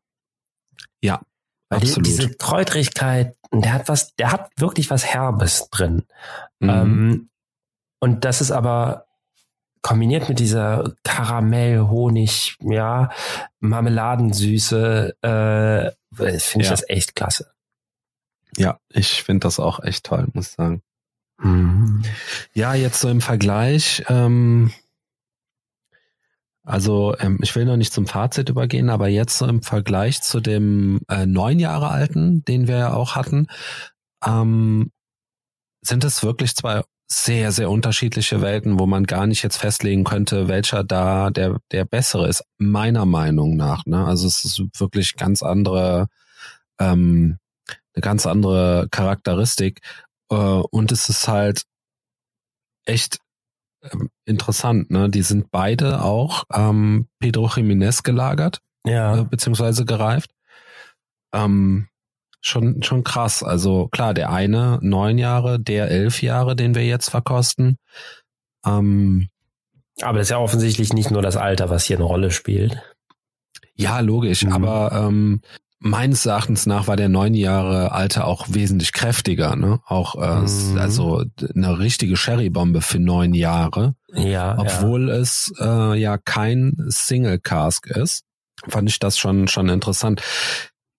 Ja, 1.01 1.21
Weil 1.69 1.79
die, 1.79 1.87
absolut. 1.87 2.05
diese 2.07 2.29
Kräutrigkeit, 2.35 3.35
der 3.53 3.73
hat 3.73 3.87
was, 3.87 4.13
der 4.15 4.31
hat 4.31 4.49
wirklich 4.57 4.89
was 4.89 5.05
Herbes 5.05 5.69
drin. 5.71 6.03
Mhm. 6.59 6.69
Ähm, 6.69 7.29
und 7.99 8.25
das 8.25 8.41
ist 8.41 8.51
aber 8.51 9.05
kombiniert 9.81 10.27
mit 10.29 10.39
dieser 10.39 10.93
Karamell, 11.03 11.79
Honig, 11.81 12.55
ja, 12.61 13.09
Marmeladensüße, 13.61 15.15
äh, 15.21 15.91
finde 16.15 16.61
ich 16.63 16.65
Ja. 16.65 16.71
das 16.71 16.87
echt 16.89 17.15
klasse. 17.15 17.51
ja, 18.57 18.79
ich 18.89 19.23
finde 19.23 19.45
das 19.47 19.59
auch 19.59 19.81
echt 19.81 20.05
toll, 20.05 20.27
muss 20.33 20.49
ich 20.49 20.53
sagen. 20.53 20.81
Mhm. 21.39 22.03
Ja, 22.53 22.73
jetzt 22.73 22.99
so 22.99 23.07
im 23.09 23.21
Vergleich, 23.21 24.03
ähm, 24.09 24.71
also 26.63 27.15
ähm, 27.19 27.39
ich 27.41 27.55
will 27.55 27.65
noch 27.65 27.77
nicht 27.77 27.93
zum 27.93 28.07
Fazit 28.07 28.49
übergehen, 28.49 28.89
aber 28.89 29.07
jetzt 29.07 29.41
im 29.41 29.63
Vergleich 29.63 30.21
zu 30.21 30.39
dem 30.39 30.99
äh, 31.09 31.25
neun 31.25 31.59
Jahre 31.59 31.89
alten, 31.89 32.43
den 32.45 32.67
wir 32.67 32.77
ja 32.77 32.93
auch 32.93 33.15
hatten, 33.15 33.47
ähm, 34.25 34.91
sind 35.81 36.03
es 36.03 36.23
wirklich 36.23 36.55
zwei 36.55 36.83
sehr, 37.11 37.51
sehr 37.51 37.69
unterschiedliche 37.69 38.41
Welten, 38.41 38.79
wo 38.79 38.85
man 38.85 39.05
gar 39.05 39.27
nicht 39.27 39.43
jetzt 39.43 39.57
festlegen 39.57 40.05
könnte, 40.05 40.47
welcher 40.47 40.83
da 40.83 41.29
der, 41.29 41.59
der 41.71 41.83
bessere 41.83 42.27
ist, 42.29 42.43
meiner 42.57 43.05
Meinung 43.05 43.57
nach. 43.57 43.85
Ne? 43.85 44.05
Also 44.05 44.27
es 44.27 44.45
ist 44.45 44.61
wirklich 44.79 45.17
ganz 45.17 45.43
andere, 45.43 46.07
ähm, 46.79 47.37
eine 47.93 48.01
ganz 48.01 48.25
andere 48.25 48.87
Charakteristik. 48.91 49.81
Äh, 50.29 50.35
und 50.35 50.91
es 50.93 51.09
ist 51.09 51.27
halt 51.27 51.63
echt 52.85 53.19
ähm, 53.83 54.09
interessant, 54.25 54.91
ne? 54.91 55.09
Die 55.09 55.21
sind 55.23 55.51
beide 55.51 56.03
auch 56.03 56.43
ähm, 56.53 57.07
Pedro 57.19 57.47
Jiménez 57.47 58.03
gelagert, 58.03 58.59
äh, 58.85 58.91
Ja, 58.93 59.23
beziehungsweise 59.23 59.85
gereift. 59.85 60.31
Ähm, 61.33 61.87
schon, 62.41 62.83
schon 62.83 63.03
krass. 63.03 63.43
Also 63.43 63.87
klar, 63.87 64.13
der 64.13 64.31
eine 64.31 64.79
neun 64.81 65.17
Jahre, 65.17 65.59
der 65.59 65.89
elf 65.89 66.21
Jahre, 66.21 66.55
den 66.55 66.75
wir 66.75 66.85
jetzt 66.85 67.09
verkosten. 67.09 67.77
Ähm, 68.65 69.29
aber 70.01 70.17
das 70.19 70.27
ist 70.27 70.31
ja 70.31 70.37
offensichtlich 70.39 70.93
nicht 70.93 71.11
nur 71.11 71.21
das 71.21 71.37
Alter, 71.37 71.69
was 71.69 71.83
hier 71.85 71.97
eine 71.97 72.05
Rolle 72.05 72.31
spielt. 72.31 72.81
ja, 73.75 73.99
logisch, 73.99 74.43
Mhm. 74.43 74.51
aber 74.53 74.91
ähm, 74.93 75.41
meines 75.83 76.25
Erachtens 76.27 76.67
nach 76.67 76.87
war 76.87 76.95
der 76.95 77.09
neun 77.09 77.33
Jahre 77.33 77.91
alte 77.91 78.25
auch 78.25 78.45
wesentlich 78.49 78.93
kräftiger, 78.93 79.55
ne? 79.55 79.79
Auch 79.87 80.15
äh, 80.15 80.41
Mhm. 80.41 80.77
also 80.77 81.23
eine 81.55 81.79
richtige 81.79 82.15
Sherry-Bombe 82.15 82.81
für 82.81 82.99
neun 82.99 83.33
Jahre. 83.33 83.95
Ja, 84.13 84.57
Obwohl 84.59 85.09
es 85.09 85.51
äh, 85.59 85.99
ja 85.99 86.17
kein 86.19 86.75
Single 86.87 87.39
Cask 87.39 87.87
ist, 87.87 88.23
fand 88.67 88.89
ich 88.89 88.99
das 88.99 89.17
schon 89.17 89.47
schon 89.47 89.69
interessant. 89.69 90.21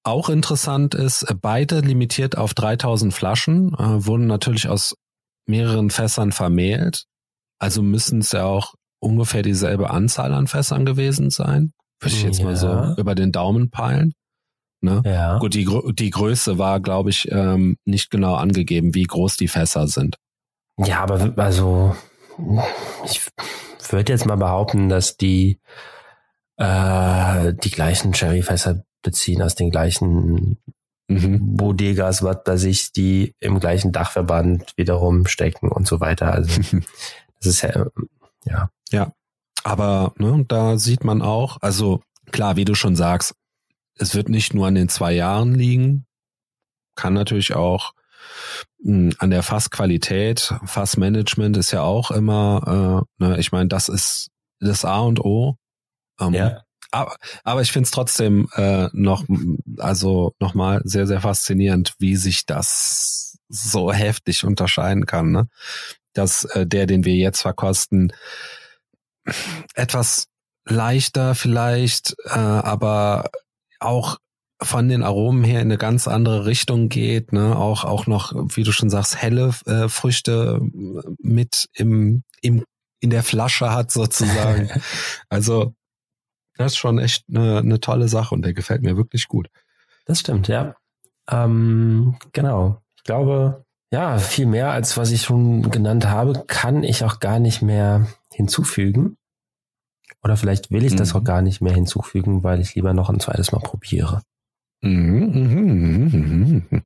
Auch 0.04 0.28
interessant 0.28 0.96
ist, 0.96 1.26
beide 1.40 1.78
limitiert 1.78 2.36
auf 2.36 2.52
3000 2.54 3.14
Flaschen, 3.14 3.72
äh, 3.74 4.04
wurden 4.04 4.26
natürlich 4.26 4.68
aus 4.68 4.96
mehreren 5.46 5.90
Fässern 5.90 6.32
vermählt. 6.32 7.04
Also 7.60 7.82
müssen 7.82 8.18
es 8.18 8.32
ja 8.32 8.42
auch 8.44 8.74
ungefähr 8.98 9.42
dieselbe 9.42 9.90
Anzahl 9.90 10.34
an 10.34 10.48
Fässern 10.48 10.84
gewesen 10.84 11.30
sein. 11.30 11.72
Würde 12.00 12.16
ich 12.16 12.24
jetzt 12.24 12.42
mal 12.42 12.56
so 12.56 12.66
Ja. 12.66 12.94
über 12.96 13.14
den 13.14 13.30
Daumen 13.30 13.70
peilen. 13.70 14.12
Ne? 14.82 15.02
ja. 15.04 15.12
ja. 15.12 15.38
Gut, 15.38 15.54
die, 15.54 15.68
die 15.92 16.10
Größe 16.10 16.58
war, 16.58 16.80
glaube 16.80 17.10
ich, 17.10 17.30
ähm, 17.30 17.76
nicht 17.84 18.10
genau 18.10 18.34
angegeben, 18.34 18.94
wie 18.94 19.04
groß 19.04 19.36
die 19.36 19.48
Fässer 19.48 19.86
sind. 19.86 20.16
Ja, 20.78 21.00
aber 21.00 21.32
also 21.36 21.94
ich 23.04 23.20
würde 23.90 24.12
jetzt 24.12 24.26
mal 24.26 24.36
behaupten, 24.36 24.88
dass 24.88 25.16
die 25.16 25.60
äh, 26.56 27.54
die 27.54 27.70
gleichen 27.70 28.14
Sherryfässer 28.14 28.84
beziehen 29.02 29.42
aus 29.42 29.54
den 29.54 29.70
gleichen 29.70 30.58
Mhm. 31.08 31.56
Bodegas, 31.56 32.22
was 32.22 32.42
bei 32.44 32.56
sich, 32.56 32.92
die 32.92 33.34
im 33.40 33.60
gleichen 33.60 33.92
Dachverband 33.92 34.72
wiederum 34.76 35.26
stecken 35.26 35.68
und 35.68 35.86
so 35.86 36.00
weiter. 36.00 36.32
Also 36.32 36.60
das 37.38 37.46
ist 37.46 37.62
ja 37.62 37.86
ja 38.44 39.12
Aber 39.64 40.12
ne, 40.18 40.44
da 40.48 40.78
sieht 40.78 41.04
man 41.04 41.22
auch, 41.22 41.58
also 41.60 42.02
klar, 42.30 42.56
wie 42.56 42.64
du 42.64 42.74
schon 42.74 42.96
sagst, 42.96 43.34
es 43.96 44.14
wird 44.14 44.28
nicht 44.28 44.54
nur 44.54 44.66
an 44.66 44.75
den 44.75 44.88
zwei 44.88 45.12
Jahren 45.12 45.54
liegen, 45.54 46.06
kann 46.94 47.14
natürlich 47.14 47.54
auch 47.54 47.92
mh, 48.82 49.14
an 49.18 49.30
der 49.30 49.42
Fassqualität, 49.42 50.54
Fassmanagement 50.64 51.56
ist 51.56 51.72
ja 51.72 51.82
auch 51.82 52.11
immer, 52.11 53.06
äh, 53.20 53.25
ne, 53.25 53.38
ich 53.38 53.52
meine, 53.52 53.68
das 53.68 53.88
ist 53.88 54.28
das 54.61 54.84
A 54.84 55.00
und 55.00 55.20
O. 55.20 55.56
Ähm, 56.20 56.34
ja 56.34 56.62
aber, 56.92 57.16
aber 57.42 57.62
ich 57.62 57.72
finde 57.72 57.87
es 57.87 57.90
trotzdem 57.90 58.49
äh, 58.54 58.88
noch, 58.92 59.25
also 59.78 60.34
nochmal 60.38 60.82
sehr, 60.84 61.06
sehr 61.06 61.22
faszinierend, 61.22 61.94
wie 61.99 62.16
sich 62.16 62.46
das 62.46 63.38
so 63.49 63.92
heftig 63.92 64.44
unterscheiden 64.44 65.06
kann, 65.06 65.32
ne? 65.32 65.49
Dass 66.12 66.44
äh, 66.44 66.66
der, 66.66 66.87
den 66.87 67.04
wir 67.04 67.14
jetzt 67.14 67.40
verkosten, 67.40 68.12
etwas 69.75 70.28
leichter 70.66 71.34
vielleicht, 71.34 72.14
äh, 72.26 72.38
aber 72.38 73.30
auch 73.84 74.18
von 74.60 74.88
den 74.88 75.02
Aromen 75.02 75.44
her 75.44 75.60
in 75.60 75.68
eine 75.68 75.78
ganz 75.78 76.06
andere 76.06 76.46
Richtung 76.46 76.88
geht, 76.88 77.32
ne? 77.32 77.56
Auch 77.56 77.84
auch 77.84 78.06
noch, 78.06 78.32
wie 78.56 78.62
du 78.62 78.72
schon 78.72 78.90
sagst, 78.90 79.20
helle 79.20 79.52
äh, 79.66 79.88
Früchte 79.88 80.60
mit 81.18 81.68
im 81.74 82.22
im 82.40 82.64
in 83.00 83.10
der 83.10 83.24
Flasche 83.24 83.72
hat 83.72 83.90
sozusagen. 83.90 84.70
also 85.28 85.74
das 86.56 86.72
ist 86.72 86.78
schon 86.78 86.98
echt 86.98 87.24
eine, 87.28 87.58
eine 87.58 87.80
tolle 87.80 88.08
Sache 88.08 88.34
und 88.34 88.42
der 88.42 88.52
gefällt 88.52 88.82
mir 88.82 88.96
wirklich 88.96 89.26
gut. 89.26 89.48
Das 90.06 90.20
stimmt, 90.20 90.48
ja. 90.48 90.76
Ähm, 91.28 92.16
genau. 92.32 92.80
Ich 92.96 93.04
glaube, 93.04 93.64
ja, 93.92 94.18
viel 94.18 94.46
mehr 94.46 94.70
als 94.70 94.96
was 94.96 95.10
ich 95.10 95.22
schon 95.22 95.70
genannt 95.70 96.06
habe, 96.06 96.44
kann 96.46 96.84
ich 96.84 97.04
auch 97.04 97.20
gar 97.20 97.38
nicht 97.38 97.62
mehr 97.62 98.06
hinzufügen. 98.32 99.16
Oder 100.23 100.37
vielleicht 100.37 100.71
will 100.71 100.85
ich 100.85 100.93
mhm. 100.93 100.99
das 100.99 101.14
auch 101.14 101.25
gar 101.25 101.43
nicht 101.43 101.61
mehr 101.61 101.75
hinzufügen, 101.75 102.45
weil 102.45 102.61
ich 102.61 102.75
lieber 102.75 102.95
noch 102.95 103.11
ein 103.11 103.21
zweites 103.21 103.52
Mal 103.52 103.61
probiere. 103.61 104.23
Mhm, 104.81 105.31
mhm, 105.33 106.64
mhm, 106.71 106.83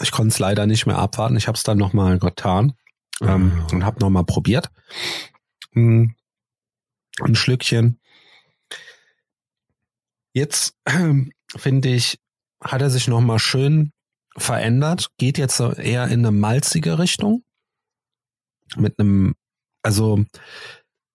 ich 0.00 0.10
konnte 0.12 0.28
es 0.28 0.38
leider 0.38 0.66
nicht 0.66 0.86
mehr 0.86 0.98
abwarten. 0.98 1.36
Ich 1.36 1.48
habe 1.48 1.56
es 1.56 1.62
dann 1.62 1.78
nochmal 1.78 2.18
getan 2.18 2.74
ähm, 3.20 3.64
und 3.72 3.84
habe 3.84 4.00
nochmal 4.00 4.24
probiert. 4.24 4.70
Ein 5.74 6.14
Schlückchen. 7.32 8.00
Jetzt 10.32 10.76
ähm, 10.86 11.32
finde 11.56 11.88
ich, 11.88 12.20
hat 12.62 12.82
er 12.82 12.90
sich 12.90 13.08
nochmal 13.08 13.38
schön 13.38 13.92
verändert, 14.36 15.10
geht 15.16 15.38
jetzt 15.38 15.58
eher 15.58 16.04
in 16.06 16.20
eine 16.20 16.30
malzige 16.30 16.98
Richtung. 16.98 17.42
Mit 18.76 18.98
einem, 18.98 19.34
also 19.82 20.24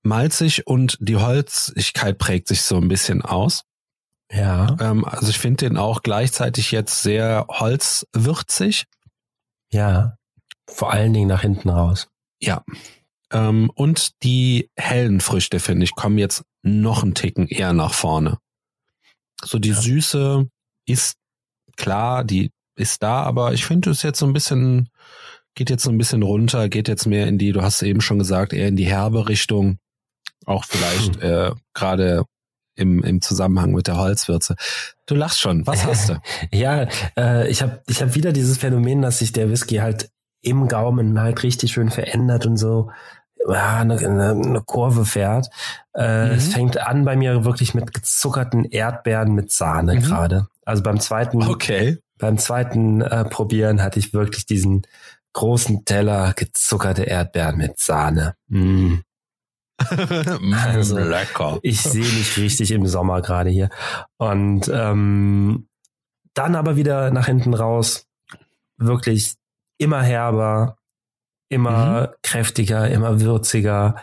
malzig 0.03 0.67
und 0.67 0.97
die 0.99 1.17
Holzigkeit 1.17 2.17
prägt 2.17 2.47
sich 2.47 2.61
so 2.61 2.77
ein 2.77 2.87
bisschen 2.87 3.21
aus. 3.21 3.63
Ja. 4.31 4.75
Ähm, 4.79 5.05
also 5.05 5.29
ich 5.29 5.39
finde 5.39 5.67
den 5.67 5.77
auch 5.77 6.01
gleichzeitig 6.01 6.71
jetzt 6.71 7.01
sehr 7.01 7.45
holzwürzig. 7.49 8.85
Ja. 9.71 10.17
Vor 10.67 10.91
allen 10.91 11.13
Dingen 11.13 11.27
nach 11.27 11.41
hinten 11.41 11.69
raus. 11.69 12.07
Ja. 12.39 12.63
Ähm, 13.31 13.69
und 13.75 14.23
die 14.23 14.69
hellen 14.75 15.21
Früchte, 15.21 15.59
finde 15.59 15.83
ich, 15.83 15.95
kommen 15.95 16.17
jetzt 16.17 16.43
noch 16.61 17.03
einen 17.03 17.15
Ticken 17.15 17.47
eher 17.47 17.73
nach 17.73 17.93
vorne. 17.93 18.37
So 19.43 19.59
die 19.59 19.69
ja. 19.69 19.81
Süße 19.81 20.47
ist 20.85 21.17
klar, 21.75 22.23
die 22.23 22.51
ist 22.75 23.03
da, 23.03 23.23
aber 23.23 23.53
ich 23.53 23.65
finde 23.65 23.91
es 23.91 24.01
jetzt 24.03 24.19
so 24.19 24.25
ein 24.25 24.33
bisschen, 24.33 24.89
geht 25.55 25.69
jetzt 25.69 25.83
so 25.83 25.91
ein 25.91 25.97
bisschen 25.97 26.23
runter, 26.23 26.69
geht 26.69 26.87
jetzt 26.87 27.05
mehr 27.05 27.27
in 27.27 27.37
die, 27.37 27.51
du 27.51 27.61
hast 27.61 27.81
eben 27.81 28.01
schon 28.01 28.19
gesagt, 28.19 28.53
eher 28.53 28.67
in 28.67 28.75
die 28.75 28.85
herbe 28.85 29.27
Richtung. 29.27 29.77
Auch 30.45 30.65
vielleicht 30.65 31.21
hm. 31.21 31.21
äh, 31.21 31.51
gerade 31.73 32.23
im, 32.75 33.03
im 33.03 33.21
Zusammenhang 33.21 33.71
mit 33.71 33.87
der 33.87 33.97
Holzwürze. 33.97 34.55
Du 35.05 35.15
lachst 35.15 35.39
schon. 35.39 35.65
Was 35.67 35.85
hast 35.85 36.09
du? 36.09 36.21
ja, 36.51 36.87
äh, 37.17 37.47
ich 37.49 37.61
habe 37.61 37.81
ich 37.87 38.01
hab 38.01 38.15
wieder 38.15 38.31
dieses 38.31 38.57
Phänomen, 38.57 39.01
dass 39.01 39.19
sich 39.19 39.31
der 39.31 39.49
Whisky 39.49 39.77
halt 39.77 40.09
im 40.41 40.67
Gaumen 40.67 41.19
halt 41.19 41.43
richtig 41.43 41.71
schön 41.71 41.89
verändert 41.89 42.45
und 42.45 42.57
so 42.57 42.91
ja, 43.47 43.79
eine, 43.79 43.97
eine, 43.97 44.31
eine 44.31 44.61
Kurve 44.61 45.05
fährt. 45.05 45.49
Äh, 45.93 46.27
mhm. 46.27 46.31
Es 46.33 46.53
fängt 46.53 46.77
an 46.77 47.05
bei 47.05 47.15
mir 47.15 47.45
wirklich 47.45 47.73
mit 47.73 47.93
gezuckerten 47.93 48.65
Erdbeeren 48.65 49.33
mit 49.33 49.51
Sahne 49.51 49.95
mhm. 49.95 50.01
gerade. 50.01 50.47
Also 50.65 50.83
beim 50.83 50.99
zweiten, 50.99 51.43
okay. 51.43 51.99
beim 52.17 52.37
zweiten 52.37 53.01
äh, 53.01 53.25
Probieren 53.25 53.81
hatte 53.81 53.99
ich 53.99 54.13
wirklich 54.13 54.45
diesen 54.45 54.83
großen 55.33 55.83
Teller 55.85 56.33
gezuckerte 56.35 57.03
Erdbeeren 57.03 57.57
mit 57.57 57.79
Sahne. 57.79 58.35
Mm. 58.47 58.97
Also, 59.77 60.97
Lecker. 60.97 61.59
Ich 61.61 61.81
sehe 61.81 62.03
mich 62.03 62.37
richtig 62.37 62.71
im 62.71 62.85
Sommer 62.85 63.21
gerade 63.21 63.49
hier. 63.49 63.69
Und 64.17 64.69
ähm, 64.73 65.67
dann 66.33 66.55
aber 66.55 66.75
wieder 66.75 67.11
nach 67.11 67.27
hinten 67.27 67.53
raus, 67.53 68.07
wirklich 68.77 69.35
immer 69.77 70.01
herber, 70.01 70.77
immer 71.49 72.01
mhm. 72.01 72.13
kräftiger, 72.23 72.89
immer 72.89 73.21
würziger, 73.21 73.95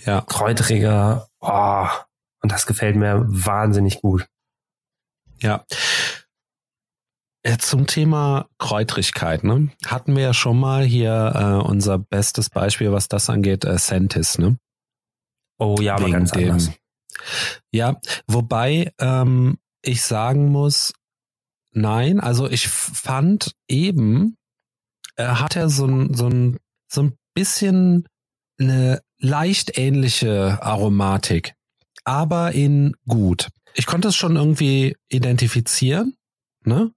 ja. 0.00 0.20
kräuteriger. 0.22 1.28
Oh, 1.40 1.86
und 2.42 2.52
das 2.52 2.66
gefällt 2.66 2.96
mir 2.96 3.24
wahnsinnig 3.26 4.00
gut. 4.00 4.26
Ja. 5.40 5.64
Zum 7.58 7.86
Thema 7.86 8.46
Kräutrigkeit, 8.58 9.44
ne? 9.44 9.70
Hatten 9.86 10.16
wir 10.16 10.22
ja 10.22 10.34
schon 10.34 10.58
mal 10.58 10.84
hier 10.84 11.32
äh, 11.34 11.66
unser 11.66 11.96
bestes 11.98 12.50
Beispiel, 12.50 12.92
was 12.92 13.08
das 13.08 13.30
angeht, 13.30 13.64
äh, 13.64 13.78
Sentis, 13.78 14.38
ne? 14.38 14.58
Oh 15.58 15.76
ja, 15.80 15.96
aber 15.96 16.10
ganz 16.10 16.30
dem, 16.32 16.50
anders. 16.50 16.70
Ja, 17.72 18.00
wobei 18.26 18.92
ähm, 18.98 19.58
ich 19.82 20.02
sagen 20.02 20.50
muss, 20.50 20.92
nein, 21.72 22.20
also 22.20 22.48
ich 22.48 22.68
fand 22.68 23.52
eben, 23.68 24.36
äh, 25.16 25.26
hat 25.26 25.56
er 25.56 25.68
so 25.68 25.86
ein, 25.86 26.14
so 26.14 26.28
ein, 26.28 26.58
so 26.90 27.02
ein 27.02 27.18
bisschen 27.34 28.08
eine 28.58 29.02
leicht 29.18 29.76
ähnliche 29.78 30.62
Aromatik, 30.62 31.54
aber 32.04 32.52
in 32.52 32.94
gut. 33.06 33.48
Ich 33.74 33.86
konnte 33.86 34.08
es 34.08 34.16
schon 34.16 34.36
irgendwie 34.36 34.96
identifizieren, 35.08 36.16
ne? 36.64 36.92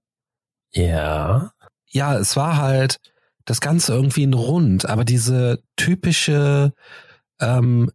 Ja. 0.72 1.52
Ja, 1.86 2.16
es 2.16 2.36
war 2.36 2.56
halt 2.56 2.98
das 3.44 3.60
Ganze 3.60 3.92
irgendwie 3.92 4.24
ein 4.24 4.34
Rund, 4.34 4.86
aber 4.86 5.04
diese 5.04 5.62
typische 5.76 6.72
ähm, 7.40 7.90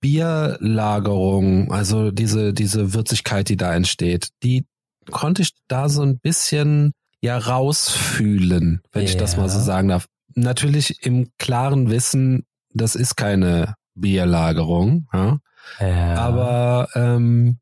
Bierlagerung, 0.00 1.72
also 1.72 2.10
diese, 2.10 2.52
diese 2.52 2.94
Würzigkeit, 2.94 3.48
die 3.48 3.56
da 3.56 3.74
entsteht, 3.74 4.28
die 4.42 4.66
konnte 5.10 5.42
ich 5.42 5.52
da 5.66 5.88
so 5.88 6.02
ein 6.02 6.18
bisschen 6.18 6.92
ja 7.20 7.36
rausfühlen, 7.36 8.80
wenn 8.92 9.02
ja. 9.02 9.08
ich 9.08 9.16
das 9.16 9.36
mal 9.36 9.48
so 9.48 9.58
sagen 9.58 9.88
darf. 9.88 10.06
Natürlich 10.34 11.04
im 11.04 11.30
klaren 11.38 11.90
Wissen, 11.90 12.46
das 12.72 12.94
ist 12.94 13.16
keine 13.16 13.74
Bierlagerung, 13.94 15.08
ja. 15.12 15.38
ja. 15.80 16.14
aber 16.14 16.88
ähm, 16.94 17.58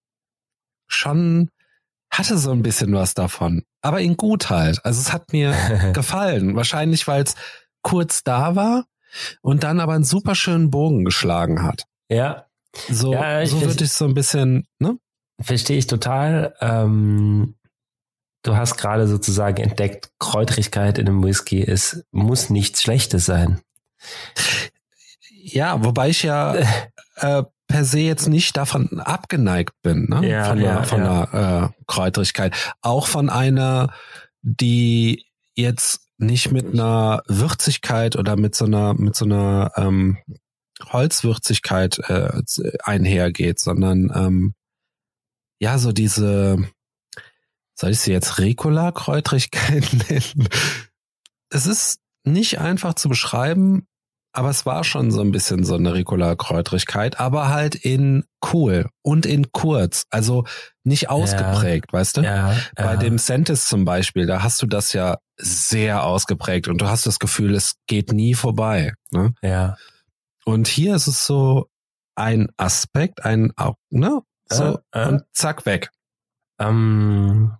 schon 0.86 1.48
hatte 2.10 2.38
so 2.38 2.50
ein 2.50 2.62
bisschen 2.62 2.92
was 2.92 3.14
davon. 3.14 3.62
Aber 3.82 4.00
in 4.00 4.16
gut 4.16 4.50
halt. 4.50 4.84
Also 4.84 5.00
es 5.00 5.12
hat 5.12 5.32
mir 5.32 5.54
gefallen. 5.94 6.56
Wahrscheinlich, 6.56 7.06
weil 7.06 7.22
es 7.22 7.34
kurz 7.82 8.24
da 8.24 8.56
war 8.56 8.84
und 9.42 9.62
dann 9.64 9.80
aber 9.80 9.94
einen 9.94 10.04
super 10.04 10.34
schönen 10.34 10.70
Bogen 10.70 11.04
geschlagen 11.04 11.62
hat. 11.62 11.84
Ja. 12.08 12.46
So, 12.88 13.12
ja, 13.12 13.44
so 13.46 13.60
würde 13.60 13.84
ich 13.84 13.92
so 13.92 14.04
ein 14.04 14.14
bisschen, 14.14 14.66
ne? 14.78 14.98
Verstehe 15.40 15.78
ich 15.78 15.86
total. 15.86 16.54
Ähm, 16.60 17.56
du 18.42 18.56
hast 18.56 18.76
gerade 18.76 19.06
sozusagen 19.06 19.62
entdeckt, 19.62 20.10
Kräutrigkeit 20.18 20.98
in 20.98 21.08
einem 21.08 21.24
Whisky 21.24 21.60
ist, 21.60 22.04
muss 22.10 22.50
nichts 22.50 22.82
Schlechtes 22.82 23.26
sein. 23.26 23.60
Ja, 25.30 25.84
wobei 25.84 26.10
ich 26.10 26.22
ja 26.22 26.54
äh, 27.16 27.44
per 27.66 27.84
se 27.84 28.00
jetzt 28.00 28.28
nicht 28.28 28.56
davon 28.56 29.00
abgeneigt 29.00 29.74
bin, 29.82 30.06
ne? 30.08 30.28
Ja, 30.28 30.44
von 30.44 30.60
ja, 30.60 30.74
der, 30.74 30.84
von 30.84 31.00
ja. 31.00 31.26
der 31.26 31.72
äh, 31.78 31.82
Kräutrigkeit. 31.86 32.54
Auch 32.80 33.06
von 33.06 33.30
einer, 33.30 33.92
die 34.42 35.24
jetzt 35.54 36.00
nicht 36.18 36.52
mit 36.52 36.72
einer 36.72 37.22
Würzigkeit 37.26 38.16
oder 38.16 38.36
mit 38.36 38.54
so 38.54 38.64
einer, 38.64 38.94
mit 38.94 39.16
so 39.16 39.24
einer 39.24 39.72
ähm, 39.76 40.18
Holzwürzigkeit 40.84 41.98
äh, 42.08 42.42
einhergeht, 42.82 43.60
sondern 43.60 44.12
ähm, 44.14 44.54
ja, 45.58 45.78
so 45.78 45.92
diese, 45.92 46.58
soll 47.74 47.90
ich 47.90 48.00
sie 48.00 48.12
jetzt 48.12 48.38
Ricola-Kräutrigkeit 48.38 49.86
nennen? 50.08 50.48
Es 51.50 51.66
ist 51.66 52.00
nicht 52.24 52.58
einfach 52.58 52.94
zu 52.94 53.08
beschreiben, 53.08 53.86
aber 54.36 54.50
es 54.50 54.66
war 54.66 54.84
schon 54.84 55.10
so 55.10 55.22
ein 55.22 55.32
bisschen 55.32 55.64
so 55.64 55.76
eine 55.76 55.94
Ricola-Kräutrigkeit, 55.94 57.18
aber 57.18 57.48
halt 57.48 57.74
in 57.74 58.24
cool 58.52 58.86
und 59.00 59.24
in 59.24 59.50
kurz, 59.50 60.04
also 60.10 60.44
nicht 60.84 61.08
ausgeprägt, 61.08 61.86
ja, 61.90 61.98
weißt 61.98 62.16
du? 62.18 62.20
Ja, 62.20 62.54
Bei 62.74 62.84
ja. 62.84 62.96
dem 62.96 63.16
Sentis 63.16 63.66
zum 63.66 63.86
Beispiel, 63.86 64.26
da 64.26 64.42
hast 64.42 64.60
du 64.60 64.66
das 64.66 64.92
ja 64.92 65.16
sehr 65.38 66.04
ausgeprägt 66.04 66.68
und 66.68 66.82
du 66.82 66.86
hast 66.86 67.06
das 67.06 67.18
Gefühl, 67.18 67.54
es 67.54 67.76
geht 67.86 68.12
nie 68.12 68.34
vorbei. 68.34 68.92
Ne? 69.10 69.32
Ja. 69.40 69.76
Und 70.46 70.68
hier 70.68 70.94
ist 70.94 71.08
es 71.08 71.26
so 71.26 71.68
ein 72.14 72.48
Aspekt, 72.56 73.24
ein, 73.24 73.52
ne? 73.90 74.22
So, 74.48 74.78
Äh, 74.92 75.02
äh. 75.02 75.08
und 75.08 75.24
zack, 75.32 75.66
weg. 75.66 75.90
Ähm, 76.60 77.52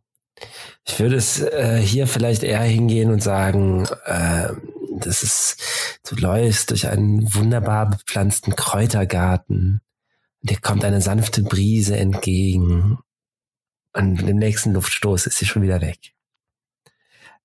ich 0.87 0.99
würde 1.01 1.17
es 1.17 1.41
äh, 1.41 1.79
hier 1.83 2.07
vielleicht 2.07 2.43
eher 2.45 2.63
hingehen 2.63 3.11
und 3.11 3.23
sagen, 3.23 3.87
äh, 4.05 4.53
das 4.99 5.23
ist, 5.23 6.01
du 6.09 6.15
läufst 6.17 6.71
durch 6.71 6.87
einen 6.89 7.35
wunderbar 7.35 7.91
bepflanzten 7.91 8.55
Kräutergarten. 8.55 9.81
Dir 10.43 10.59
kommt 10.61 10.85
eine 10.85 11.01
sanfte 11.01 11.43
Brise 11.43 11.97
entgegen. 11.97 12.99
Und 13.95 14.13
mit 14.15 14.29
dem 14.29 14.37
nächsten 14.37 14.75
Luftstoß 14.75 15.27
ist 15.27 15.39
sie 15.39 15.47
schon 15.47 15.63
wieder 15.63 15.81
weg. 15.81 15.99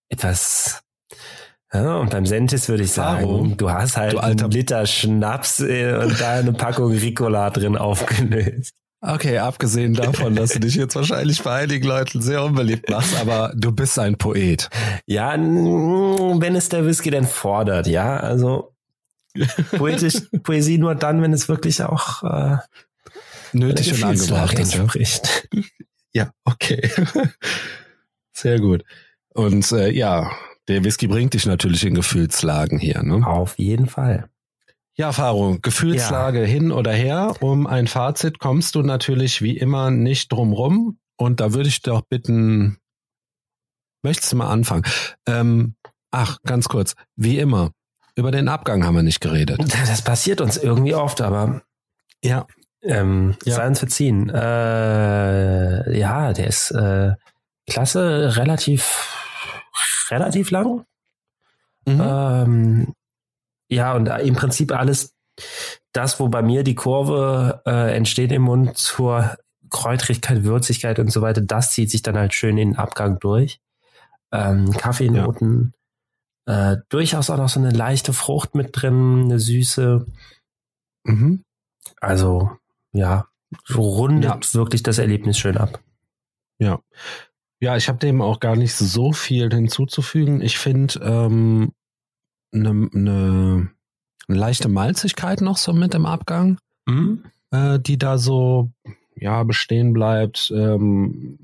etwas 0.10 0.84
ja, 1.74 1.96
und 1.98 2.10
beim 2.10 2.26
Sentis 2.26 2.68
würde 2.70 2.84
ich 2.84 2.92
sagen, 2.92 3.24
Warum? 3.24 3.58
du 3.58 3.70
hast 3.72 3.98
halt 3.98 4.14
Du 4.14 4.18
alter- 4.20 4.46
einen 4.46 4.52
Liter 4.52 4.86
Schnaps 4.86 5.60
äh, 5.62 5.94
und 5.96 6.20
da 6.20 6.34
eine 6.34 6.54
Packung 6.54 6.92
Ricola 6.92 7.50
drin 7.50 7.78
aufgelöst. 7.78 8.74
Okay, 9.04 9.40
abgesehen 9.40 9.96
davon, 9.96 10.36
dass 10.36 10.52
du 10.52 10.60
dich 10.60 10.76
jetzt 10.76 10.96
wahrscheinlich 10.96 11.42
bei 11.42 11.62
einigen 11.64 11.88
Leuten 11.88 12.22
sehr 12.22 12.44
unbeliebt 12.44 12.88
machst, 12.90 13.20
aber 13.20 13.52
du 13.56 13.72
bist 13.72 13.98
ein 13.98 14.16
Poet. 14.16 14.70
Ja, 15.08 15.32
wenn 15.34 16.56
es 16.56 16.70
der 16.70 16.86
Whisky 16.86 17.10
denn 17.10 17.26
fordert, 17.26 17.88
ja, 17.88 18.18
also 18.18 18.74
poetisch, 19.76 20.16
Poesie 20.44 20.78
nur 20.78 20.94
dann, 20.94 21.22
wenn 21.24 21.34
es 21.34 21.50
wirklich 21.50 21.82
auch 21.82 22.22
äh, 22.24 22.58
Nötig 23.54 23.92
und 23.94 24.04
angebracht 24.04 24.56
Gefühlslage 24.56 24.62
ist. 24.62 24.74
Ja? 24.76 24.80
entspricht. 24.82 25.50
ja, 26.14 26.32
okay. 26.46 26.92
Sehr 28.34 28.60
gut. 28.60 28.84
Und 29.34 29.72
äh, 29.72 29.90
ja, 29.90 30.30
der 30.72 30.84
Whisky 30.84 31.08
bringt 31.08 31.34
dich 31.34 31.46
natürlich 31.46 31.86
in 31.86 31.94
Gefühlslagen 31.94 32.80
hier. 32.80 33.04
Ne? 33.04 33.26
Auf 33.26 33.58
jeden 33.60 33.88
Fall. 33.88 34.30
Ja, 34.96 35.12
Faro, 35.14 35.58
Gefühlslage 35.62 36.44
hin 36.46 36.72
oder 36.72 36.92
her. 36.92 37.34
Um 37.40 37.66
ein 37.68 37.88
Fazit 37.88 38.40
kommst 38.40 38.76
du 38.76 38.82
natürlich 38.82 39.42
wie 39.42 39.58
immer 39.58 39.90
nicht 39.92 40.32
drum 40.32 40.54
rum. 40.54 40.98
Und 41.18 41.40
da 41.40 41.54
würde 41.54 41.70
ich 41.70 41.82
doch 41.82 42.02
bitten, 42.02 42.78
möchtest 44.04 44.32
du 44.34 44.36
mal 44.38 44.50
anfangen? 44.50 44.84
Ähm, 45.28 45.76
ach, 46.12 46.38
ganz 46.44 46.68
kurz, 46.68 46.96
wie 47.16 47.38
immer, 47.40 47.72
über 48.16 48.32
den 48.32 48.48
Abgang 48.50 48.84
haben 48.86 48.96
wir 48.96 49.04
nicht 49.04 49.22
geredet. 49.22 49.60
Das 49.88 50.02
passiert 50.02 50.42
uns 50.42 50.58
irgendwie 50.58 50.94
oft, 50.96 51.22
aber 51.22 51.62
Ja, 52.24 52.46
ähm, 52.84 53.36
Ja. 53.46 53.56
sei 53.56 53.68
uns 53.68 53.80
verziehen. 53.80 54.30
Äh, 54.30 55.98
ja, 55.98 56.34
der 56.34 56.48
ist 56.48 56.72
äh, 56.72 57.14
klasse, 57.70 58.36
relativ, 58.38 59.08
relativ 60.12 60.52
lang. 60.52 60.86
mhm. 61.86 62.02
Ähm, 62.02 62.94
ja, 63.70 63.94
und 63.94 64.08
im 64.08 64.36
Prinzip 64.36 64.74
alles 64.74 65.16
das, 65.94 66.20
wo 66.20 66.28
bei 66.28 66.42
mir 66.42 66.64
die 66.64 66.76
Kurve 66.76 67.62
äh, 67.66 67.96
entsteht 67.96 68.32
im 68.32 68.44
Mund 68.44 68.78
zur 68.78 69.38
Kräutrigkeit, 69.70 70.44
Würzigkeit 70.44 71.00
und 71.00 71.12
so 71.12 71.22
weiter, 71.22 71.42
das 71.42 71.72
zieht 71.72 71.90
sich 71.90 72.02
dann 72.02 72.18
halt 72.18 72.34
schön 72.34 72.58
in 72.58 72.72
den 72.72 72.78
Abgang 72.78 73.20
durch. 73.20 73.60
Ähm, 74.32 74.72
Kaffeenoten, 74.72 75.74
äh, 76.46 76.78
durchaus 76.90 77.30
auch 77.30 77.38
noch 77.38 77.50
so 77.50 77.60
eine 77.60 77.72
leichte 77.72 78.14
Frucht 78.14 78.56
mit 78.56 78.70
drin, 78.74 79.24
eine 79.26 79.40
Süße. 79.40 80.06
Mhm. 81.04 81.44
Also, 82.00 82.52
ja, 82.94 83.28
rundet 83.74 84.54
wirklich 84.54 84.84
das 84.84 84.98
Erlebnis 84.98 85.38
schön 85.38 85.58
ab. 85.58 85.80
Ja. 86.58 86.80
Ja, 87.62 87.78
ich 87.78 87.88
habe 87.88 88.00
dem 88.00 88.22
auch 88.22 88.40
gar 88.40 88.56
nicht 88.56 88.74
so 88.74 89.14
viel 89.14 89.50
hinzuzufügen. 89.54 90.42
Ich 90.42 90.58
finde 90.58 91.00
ähm, 91.04 91.72
eine 92.52 92.74
ne, 92.74 93.70
eine 94.28 94.38
leichte 94.40 94.68
Malzigkeit 94.68 95.42
noch 95.42 95.58
so 95.58 95.72
mit 95.74 95.94
im 95.94 96.06
Abgang, 96.06 96.58
äh, 97.52 97.80
die 97.80 97.98
da 97.98 98.18
so 98.18 98.72
ja 99.16 99.44
bestehen 99.44 99.94
bleibt. 99.94 100.52
Ähm, 100.56 101.38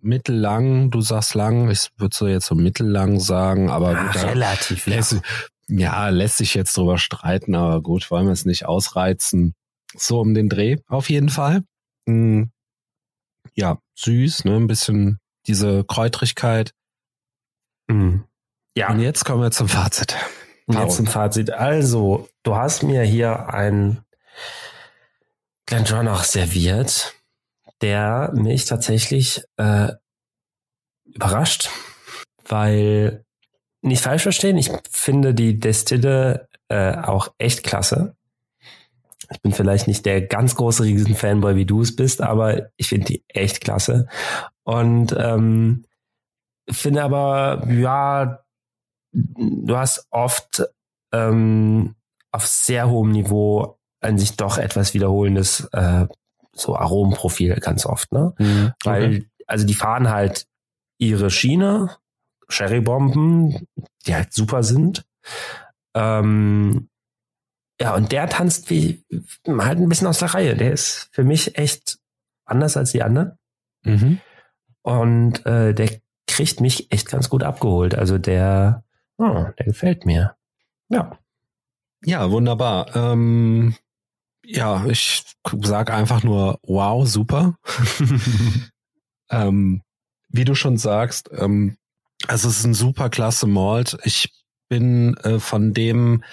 mittellang, 0.00 0.90
du 0.90 1.00
sagst 1.00 1.34
lang, 1.34 1.70
ich 1.70 1.88
würde 1.98 2.16
so 2.16 2.26
jetzt 2.26 2.46
so 2.46 2.54
mittellang 2.54 3.20
sagen, 3.20 3.68
aber 3.70 3.94
gut, 3.94 4.14
da 4.14 4.26
relativ 4.28 4.86
lässt, 4.86 5.20
ja, 5.68 6.08
lässt 6.08 6.38
sich 6.38 6.54
jetzt 6.54 6.76
drüber 6.76 6.98
streiten, 6.98 7.54
aber 7.54 7.82
gut, 7.82 8.10
wollen 8.10 8.26
wir 8.26 8.32
es 8.32 8.44
nicht 8.44 8.66
ausreizen. 8.66 9.54
So 9.96 10.20
um 10.20 10.34
den 10.34 10.48
Dreh, 10.48 10.76
auf 10.88 11.10
jeden 11.10 11.28
Fall. 11.28 11.62
Mm, 12.06 12.44
Ja, 13.54 13.78
süß, 13.96 14.44
ne, 14.44 14.56
ein 14.56 14.66
bisschen 14.68 15.18
diese 15.48 15.84
Kräutrigkeit. 15.84 16.74
Mhm. 17.88 18.24
Ja. 18.76 18.90
Und 18.90 19.00
jetzt 19.00 19.24
kommen 19.24 19.42
wir 19.42 19.50
zum 19.50 19.68
Fazit. 19.68 20.14
Und 20.66 20.74
Paul. 20.74 20.84
jetzt 20.84 20.96
zum 20.96 21.06
Fazit. 21.06 21.50
Also, 21.50 22.28
du 22.42 22.54
hast 22.54 22.82
mir 22.82 23.02
hier 23.02 23.48
ein 23.48 24.04
Glendronach 25.66 26.24
serviert, 26.24 27.14
der 27.80 28.32
mich 28.34 28.66
tatsächlich 28.66 29.44
äh, 29.56 29.92
überrascht, 31.04 31.70
weil 32.46 33.24
nicht 33.80 34.02
falsch 34.02 34.22
verstehen, 34.22 34.58
ich 34.58 34.70
finde 34.90 35.34
die 35.34 35.58
Destille 35.58 36.48
äh, 36.68 36.96
auch 36.96 37.32
echt 37.38 37.64
klasse. 37.64 38.16
Ich 39.30 39.42
bin 39.42 39.52
vielleicht 39.52 39.88
nicht 39.88 40.06
der 40.06 40.22
ganz 40.22 40.54
große 40.54 40.84
Riesen-Fanboy, 40.84 41.56
wie 41.56 41.66
du 41.66 41.82
es 41.82 41.94
bist, 41.94 42.22
aber 42.22 42.70
ich 42.76 42.88
finde 42.88 43.06
die 43.06 43.24
echt 43.28 43.60
klasse. 43.60 44.08
Und 44.64 45.14
ähm, 45.18 45.84
finde 46.70 47.02
aber, 47.02 47.66
ja, 47.70 48.44
du 49.12 49.76
hast 49.76 50.06
oft 50.10 50.62
ähm, 51.12 51.94
auf 52.30 52.46
sehr 52.46 52.88
hohem 52.88 53.10
Niveau 53.10 53.78
an 54.00 54.18
sich 54.18 54.36
doch 54.36 54.58
etwas 54.58 54.94
wiederholendes 54.94 55.68
äh, 55.72 56.06
so 56.52 56.76
Aromenprofil 56.76 57.56
ganz 57.56 57.86
oft, 57.86 58.12
ne? 58.12 58.34
Mhm. 58.38 58.72
Weil, 58.84 59.26
also 59.46 59.66
die 59.66 59.74
fahren 59.74 60.10
halt 60.10 60.46
ihre 60.98 61.30
Schiene, 61.30 61.96
Sherrybomben, 62.48 63.66
die 64.06 64.14
halt 64.14 64.32
super 64.32 64.62
sind. 64.62 65.04
Ähm, 65.94 66.88
ja, 67.80 67.94
und 67.94 68.10
der 68.12 68.28
tanzt 68.28 68.70
wie 68.70 69.04
halt 69.46 69.78
ein 69.78 69.88
bisschen 69.88 70.08
aus 70.08 70.18
der 70.18 70.34
Reihe. 70.34 70.56
Der 70.56 70.72
ist 70.72 71.08
für 71.12 71.24
mich 71.24 71.56
echt 71.56 71.98
anders 72.44 72.76
als 72.76 72.92
die 72.92 73.02
anderen. 73.02 73.38
Mhm. 73.84 74.20
Und 74.82 75.46
äh, 75.46 75.74
der 75.74 76.00
kriegt 76.26 76.60
mich 76.60 76.90
echt 76.90 77.08
ganz 77.08 77.30
gut 77.30 77.42
abgeholt. 77.42 77.94
Also 77.94 78.18
der, 78.18 78.84
oh, 79.18 79.46
der 79.58 79.66
gefällt 79.66 80.06
mir. 80.06 80.36
Ja. 80.88 81.18
Ja, 82.04 82.30
wunderbar. 82.30 82.94
Ähm, 82.96 83.74
ja, 84.44 84.84
ich 84.86 85.24
sag 85.62 85.90
einfach 85.90 86.22
nur, 86.22 86.58
wow, 86.62 87.06
super. 87.06 87.58
ähm, 89.30 89.82
wie 90.28 90.44
du 90.44 90.54
schon 90.54 90.78
sagst, 90.78 91.30
ähm, 91.32 91.76
also 92.26 92.48
es 92.48 92.58
ist 92.58 92.64
ein 92.64 92.74
super 92.74 93.10
klasse 93.10 93.46
Malt. 93.46 93.98
Ich 94.04 94.32
bin 94.68 95.16
äh, 95.18 95.38
von 95.38 95.74
dem 95.74 96.24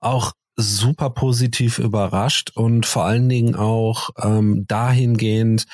auch 0.00 0.32
super 0.56 1.10
positiv 1.10 1.78
überrascht 1.78 2.52
und 2.54 2.86
vor 2.86 3.04
allen 3.04 3.28
Dingen 3.28 3.54
auch 3.56 4.10
ähm, 4.22 4.64
dahingehend, 4.66 5.66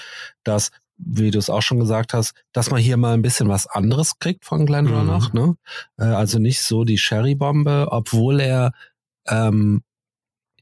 dass 0.45 0.71
wie 1.03 1.31
du 1.31 1.39
es 1.39 1.51
auch 1.51 1.63
schon 1.63 1.81
gesagt 1.81 2.13
hast, 2.13 2.35
dass 2.53 2.71
man 2.71 2.81
hier 2.81 2.97
mal 2.97 3.15
ein 3.15 3.23
bisschen 3.23 3.49
was 3.49 3.67
anderes 3.67 4.19
kriegt 4.19 4.45
von 4.45 4.67
Glendronach, 4.67 5.33
ne? 5.33 5.57
Äh, 5.99 6.05
also 6.05 6.39
nicht 6.39 6.63
so 6.63 6.85
die 6.85 6.99
Sherry-Bombe, 6.99 7.89
obwohl 7.91 8.41
er 8.41 8.73
ähm, 9.27 9.83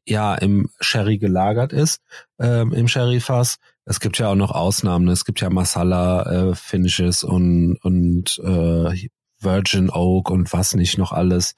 ja 0.06 0.34
im 0.34 0.70
Sherry 0.80 1.18
gelagert 1.18 1.72
ist, 1.72 2.02
ähm, 2.38 2.72
im 2.72 2.88
Sherry-Fass. 2.88 3.56
Es 3.84 4.00
gibt 4.00 4.18
ja 4.18 4.28
auch 4.28 4.36
noch 4.36 4.50
Ausnahmen. 4.50 5.08
Es 5.08 5.24
gibt 5.24 5.40
ja 5.40 5.50
Masala-Finishes 5.50 7.24
und, 7.24 7.76
und 7.82 8.38
äh, 8.44 9.08
Virgin 9.40 9.90
Oak 9.90 10.30
und 10.30 10.52
was 10.52 10.74
nicht 10.74 10.98
noch 10.98 11.12
alles. 11.12 11.54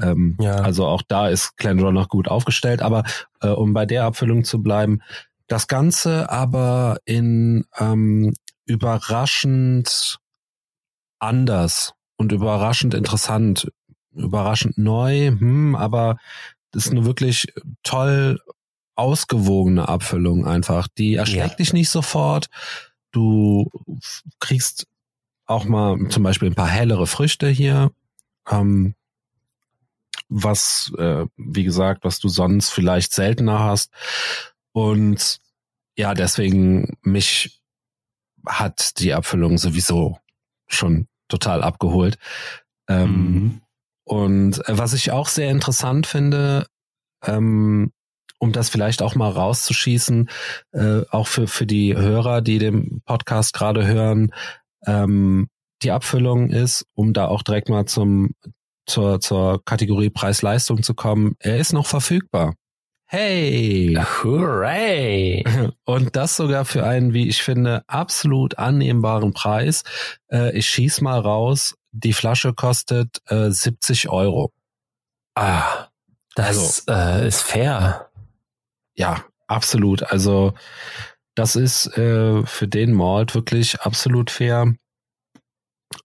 Ähm, 0.00 0.36
Ja. 0.40 0.56
Also 0.56 0.86
auch 0.86 1.02
da 1.06 1.28
ist 1.28 1.56
Glendronach 1.56 2.08
gut 2.08 2.28
aufgestellt. 2.28 2.82
Aber 2.82 3.04
äh, 3.40 3.48
um 3.48 3.72
bei 3.72 3.86
der 3.86 4.04
Abfüllung 4.04 4.44
zu 4.44 4.62
bleiben, 4.62 5.00
das 5.46 5.66
Ganze 5.68 6.30
aber 6.30 6.98
in 7.04 7.64
ähm, 7.78 8.34
überraschend 8.66 10.18
anders 11.18 11.94
und 12.16 12.32
überraschend 12.32 12.94
interessant, 12.94 13.70
überraschend 14.12 14.78
neu, 14.78 15.28
hm, 15.28 15.74
aber 15.76 16.16
das 16.72 16.86
ist 16.86 16.92
eine 16.92 17.04
wirklich 17.04 17.52
toll 17.82 18.38
ausgewogene 18.94 19.88
Abfüllung 19.88 20.46
einfach. 20.46 20.86
Die 20.98 21.14
erschreckt 21.14 21.50
Ja. 21.52 21.56
dich 21.56 21.72
nicht 21.72 21.88
sofort. 21.90 22.46
Du 23.12 23.70
kriegst 24.38 24.86
auch 25.50 25.64
mal 25.64 26.08
zum 26.08 26.22
Beispiel 26.22 26.48
ein 26.48 26.54
paar 26.54 26.68
hellere 26.68 27.06
Früchte 27.06 27.48
hier. 27.48 27.92
Ähm, 28.48 28.94
was, 30.28 30.92
äh, 30.96 31.26
wie 31.36 31.64
gesagt, 31.64 32.04
was 32.04 32.20
du 32.20 32.28
sonst 32.28 32.70
vielleicht 32.70 33.12
seltener 33.12 33.58
hast. 33.58 33.92
Und 34.72 35.40
ja, 35.96 36.14
deswegen 36.14 36.96
mich 37.02 37.60
hat 38.46 38.98
die 39.00 39.12
Abfüllung 39.12 39.58
sowieso 39.58 40.18
schon 40.68 41.08
total 41.28 41.62
abgeholt. 41.62 42.16
Ähm, 42.88 43.10
Mhm. 43.10 43.60
Und 44.04 44.68
äh, 44.68 44.78
was 44.78 44.92
ich 44.92 45.12
auch 45.12 45.28
sehr 45.28 45.50
interessant 45.50 46.06
finde, 46.06 46.66
ähm, 47.24 47.92
um 48.38 48.52
das 48.52 48.68
vielleicht 48.68 49.02
auch 49.02 49.14
mal 49.14 49.30
rauszuschießen, 49.30 50.28
äh, 50.72 51.02
auch 51.10 51.28
für, 51.28 51.46
für 51.46 51.66
die 51.66 51.94
Hörer, 51.94 52.40
die 52.40 52.58
den 52.58 53.02
Podcast 53.04 53.52
gerade 53.52 53.86
hören, 53.86 54.32
ähm, 54.86 55.48
die 55.82 55.90
Abfüllung 55.90 56.50
ist, 56.50 56.86
um 56.94 57.12
da 57.12 57.28
auch 57.28 57.42
direkt 57.42 57.68
mal 57.68 57.86
zum, 57.86 58.30
zur, 58.86 59.20
zur 59.20 59.64
Kategorie 59.64 60.10
Preis-Leistung 60.10 60.82
zu 60.82 60.94
kommen, 60.94 61.36
er 61.38 61.58
ist 61.58 61.72
noch 61.72 61.86
verfügbar. 61.86 62.54
Hey! 63.06 63.98
Hooray! 64.22 65.44
Und 65.84 66.14
das 66.14 66.36
sogar 66.36 66.64
für 66.64 66.86
einen, 66.86 67.12
wie 67.12 67.28
ich 67.28 67.42
finde, 67.42 67.82
absolut 67.88 68.58
annehmbaren 68.58 69.32
Preis. 69.32 69.82
Äh, 70.30 70.56
ich 70.56 70.66
schieß 70.66 71.00
mal 71.00 71.18
raus. 71.18 71.74
die 71.92 72.12
Flasche 72.12 72.54
kostet 72.54 73.20
äh, 73.26 73.50
70 73.50 74.10
Euro. 74.10 74.52
Ah, 75.34 75.88
das 76.36 76.84
äh, 76.88 77.26
ist 77.26 77.42
fair. 77.42 78.10
Ja, 78.94 79.24
absolut. 79.48 80.04
Also 80.04 80.54
das 81.34 81.56
ist 81.56 81.86
äh, 81.96 82.44
für 82.44 82.68
den 82.68 82.92
Malt 82.92 83.34
wirklich 83.34 83.80
absolut 83.80 84.30
fair. 84.30 84.74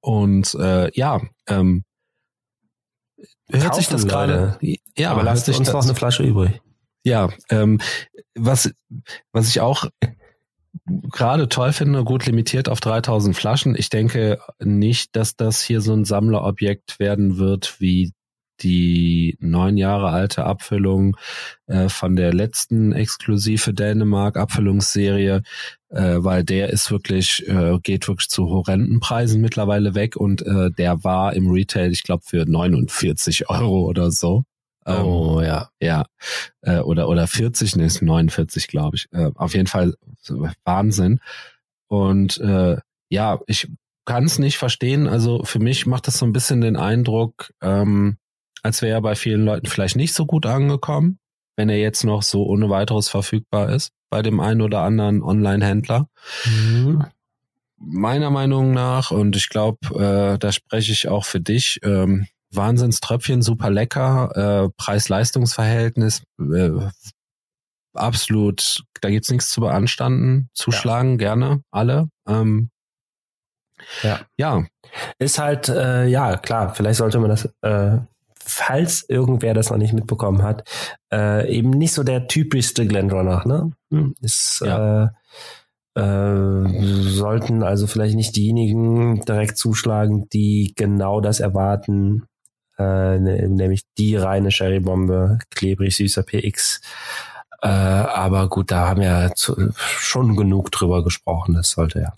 Und 0.02 0.56
äh, 0.56 0.92
ja, 0.98 1.22
ähm, 1.48 1.84
hört 3.50 3.76
sich 3.76 3.88
das 3.88 4.08
gerade. 4.08 4.58
Ja, 4.98 5.12
aber 5.12 5.24
lasst 5.24 5.48
uns 5.50 5.72
noch 5.72 5.84
eine 5.84 5.96
Flasche 5.96 6.24
übrig. 6.24 6.62
Ja, 7.04 7.30
ähm, 7.50 7.80
was 8.34 8.72
was 9.32 9.50
ich 9.50 9.62
auch 9.62 9.88
gerade 10.86 11.50
toll 11.50 11.72
finde, 11.72 12.04
gut 12.04 12.26
limitiert 12.26 12.70
auf 12.70 12.80
3000 12.80 13.36
Flaschen. 13.36 13.76
Ich 13.76 13.90
denke 13.90 14.40
nicht, 14.60 15.16
dass 15.16 15.36
das 15.36 15.62
hier 15.62 15.82
so 15.82 15.94
ein 15.94 16.06
Sammlerobjekt 16.06 17.00
werden 17.00 17.38
wird 17.38 17.80
wie 17.80 18.14
die 18.62 19.38
neun 19.40 19.78
Jahre 19.78 20.10
alte 20.10 20.46
Abfüllung 20.46 21.18
äh, 21.68 21.90
von 21.90 22.16
der 22.16 22.34
letzten 22.34 22.94
exklusive 22.94 23.74
Dänemark 23.74 24.38
Abfüllungsserie, 24.38 25.42
äh, 25.90 26.16
weil 26.18 26.44
der 26.44 26.70
ist 26.70 26.92
wirklich, 26.92 27.48
äh, 27.48 27.80
geht 27.82 28.08
wirklich 28.08 28.30
zu 28.30 28.50
horrenden 28.50 29.00
Preisen 29.00 29.42
mittlerweile 29.42 29.96
weg 29.96 30.16
und 30.16 30.42
äh, 30.42 30.72
der 30.72 31.04
war 31.04 31.34
im 31.34 31.50
Retail, 31.50 31.92
ich 31.92 32.04
glaube, 32.04 32.24
für 32.26 32.46
49 32.46 33.50
Euro 33.50 33.86
oder 33.86 34.12
so. 34.12 34.44
Ähm, 34.86 35.04
oh 35.04 35.42
ja. 35.42 35.70
Ja. 35.80 36.06
Äh, 36.62 36.80
oder, 36.80 37.10
oder 37.10 37.28
40, 37.28 37.76
ne, 37.76 37.86
ist 37.86 38.02
49, 38.02 38.68
glaube 38.68 38.98
ich. 38.98 39.08
Äh, 39.12 39.32
auf 39.36 39.54
jeden 39.54 39.68
Fall 39.68 39.96
Wahnsinn. 40.64 41.20
Und 41.88 42.38
äh, 42.40 42.78
ja, 43.10 43.40
ich 43.48 43.68
kann 44.06 44.26
es 44.26 44.40
nicht 44.40 44.58
verstehen. 44.58 45.08
Also 45.08 45.44
für 45.44 45.60
mich 45.60 45.86
macht 45.86 46.08
das 46.08 46.18
so 46.20 46.26
ein 46.26 46.34
bisschen 46.34 46.62
den 46.62 46.78
Eindruck, 46.78 47.52
ähm, 47.62 48.18
als 48.66 48.82
wäre 48.82 48.96
er 48.96 49.02
bei 49.02 49.14
vielen 49.14 49.46
Leuten 49.46 49.68
vielleicht 49.68 49.96
nicht 49.96 50.16
so 50.16 50.26
gut 50.26 50.48
angekommen, 50.48 51.20
wenn 51.56 51.70
er 51.70 51.78
jetzt 51.78 52.04
noch 52.04 52.24
so 52.24 52.48
ohne 52.48 52.68
weiteres 52.68 53.10
verfügbar 53.10 53.70
ist 53.70 53.92
bei 54.10 54.24
dem 54.24 54.40
einen 54.40 54.64
oder 54.64 54.82
anderen 54.82 55.22
Online-Händler. 55.22 56.10
Mhm. 56.46 57.06
Meiner 57.78 58.32
Meinung 58.32 58.74
nach, 58.74 59.12
und 59.12 59.36
ich 59.36 59.50
glaube, 59.50 59.78
äh, 59.94 60.40
da 60.40 60.52
spreche 60.52 60.92
ich 60.92 61.08
auch 61.08 61.26
für 61.26 61.40
dich, 61.40 61.80
ähm, 61.84 62.26
Wahnsinnströpfchen, 62.52 63.44
super 63.44 63.70
lecker, 63.70 64.66
äh, 64.66 64.70
Preis-Leistungs-Verhältnis, 64.78 66.24
äh, 66.40 66.72
absolut, 67.94 68.84
da 69.02 69.12
gibt's 69.12 69.30
nichts 69.30 69.52
zu 69.52 69.62
beanstanden, 69.62 70.50
zuschlagen, 70.56 71.12
ja. 71.12 71.18
gerne, 71.18 71.62
alle. 71.70 72.10
Ähm, 72.28 72.72
ja. 74.02 74.22
ja. 74.38 74.66
Ist 75.20 75.38
halt, 75.38 75.70
äh, 75.70 76.08
ja, 76.08 76.38
klar, 76.38 76.74
vielleicht 76.74 76.98
sollte 76.98 77.20
man 77.20 77.30
das 77.30 77.46
äh, 77.62 78.00
falls 78.46 79.06
irgendwer 79.10 79.54
das 79.54 79.70
noch 79.70 79.78
nicht 79.78 79.94
mitbekommen 79.94 80.44
hat, 80.44 80.68
äh, 81.12 81.52
eben 81.52 81.72
nicht 81.72 81.94
so 81.94 82.04
der 82.04 82.28
typischste 82.28 82.88
Glendronach, 82.88 83.46
ne? 83.46 83.72
Hm, 83.92 84.16
ist, 84.22 84.62
ja. 84.66 85.06
äh, 85.06 85.10
äh, 86.00 87.02
sollten 87.10 87.64
also 87.64 87.88
vielleicht 87.88 88.16
nicht 88.16 88.36
diejenigen 88.36 89.22
direkt 89.22 89.58
zuschlagen, 89.58 90.28
die 90.30 90.74
genau 90.76 91.22
das 91.22 91.40
erwarten, 91.40 92.28
äh, 92.78 93.18
ne, 93.18 93.48
nämlich 93.50 93.84
die 93.98 94.16
reine 94.16 94.52
Sherry-Bombe, 94.52 95.40
klebrig 95.50 95.96
süßer 95.96 96.24
PX. 96.24 96.82
Äh, 97.62 97.68
aber 97.68 98.50
gut, 98.50 98.72
da 98.72 98.90
haben 98.90 99.02
wir 99.02 99.32
zu, 99.36 99.72
schon 99.78 100.36
genug 100.36 100.72
drüber 100.72 101.04
gesprochen. 101.04 101.56
Das 101.56 101.72
sollte 101.72 102.02
ja, 102.02 102.14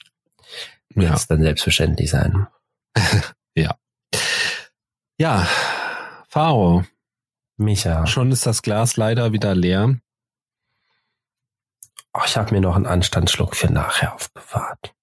ja. 0.95 1.11
jetzt 1.11 1.29
dann 1.29 1.41
selbstverständlich 1.41 2.09
sein. 2.09 2.47
ja. 3.55 3.75
Ja, 5.19 5.47
Faro. 6.38 6.86
Micha. 7.56 8.06
Schon 8.06 8.32
ist 8.32 8.45
das 8.45 8.62
Glas 8.62 8.95
leider 8.95 9.34
wieder 9.34 9.56
leer. 9.56 10.00
Oh, 12.13 12.21
ich 12.28 12.38
habe 12.38 12.54
mir 12.54 12.62
noch 12.62 12.76
einen 12.76 12.86
Anstandsschluck 12.86 13.56
für 13.56 13.73
nachher 13.73 14.13
aufbewahrt. 14.13 14.93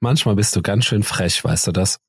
Manchmal 0.00 0.36
bist 0.36 0.56
du 0.56 0.62
ganz 0.62 0.86
schön 0.86 1.02
frech, 1.02 1.44
weißt 1.44 1.66
du 1.66 1.72
das? 1.72 2.00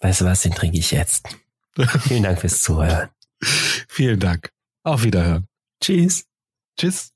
Weißt 0.00 0.22
du 0.22 0.24
was, 0.24 0.42
den 0.42 0.56
trinke 0.56 0.78
ich 0.78 0.90
jetzt. 0.90 1.28
Vielen 2.00 2.24
Dank 2.24 2.40
fürs 2.40 2.62
Zuhören. 2.62 3.10
Vielen 3.40 4.18
Dank. 4.18 4.50
Auf 4.82 5.04
Wiederhören. 5.04 5.46
Tschüss. 5.80 6.24
Tschüss. 6.76 7.12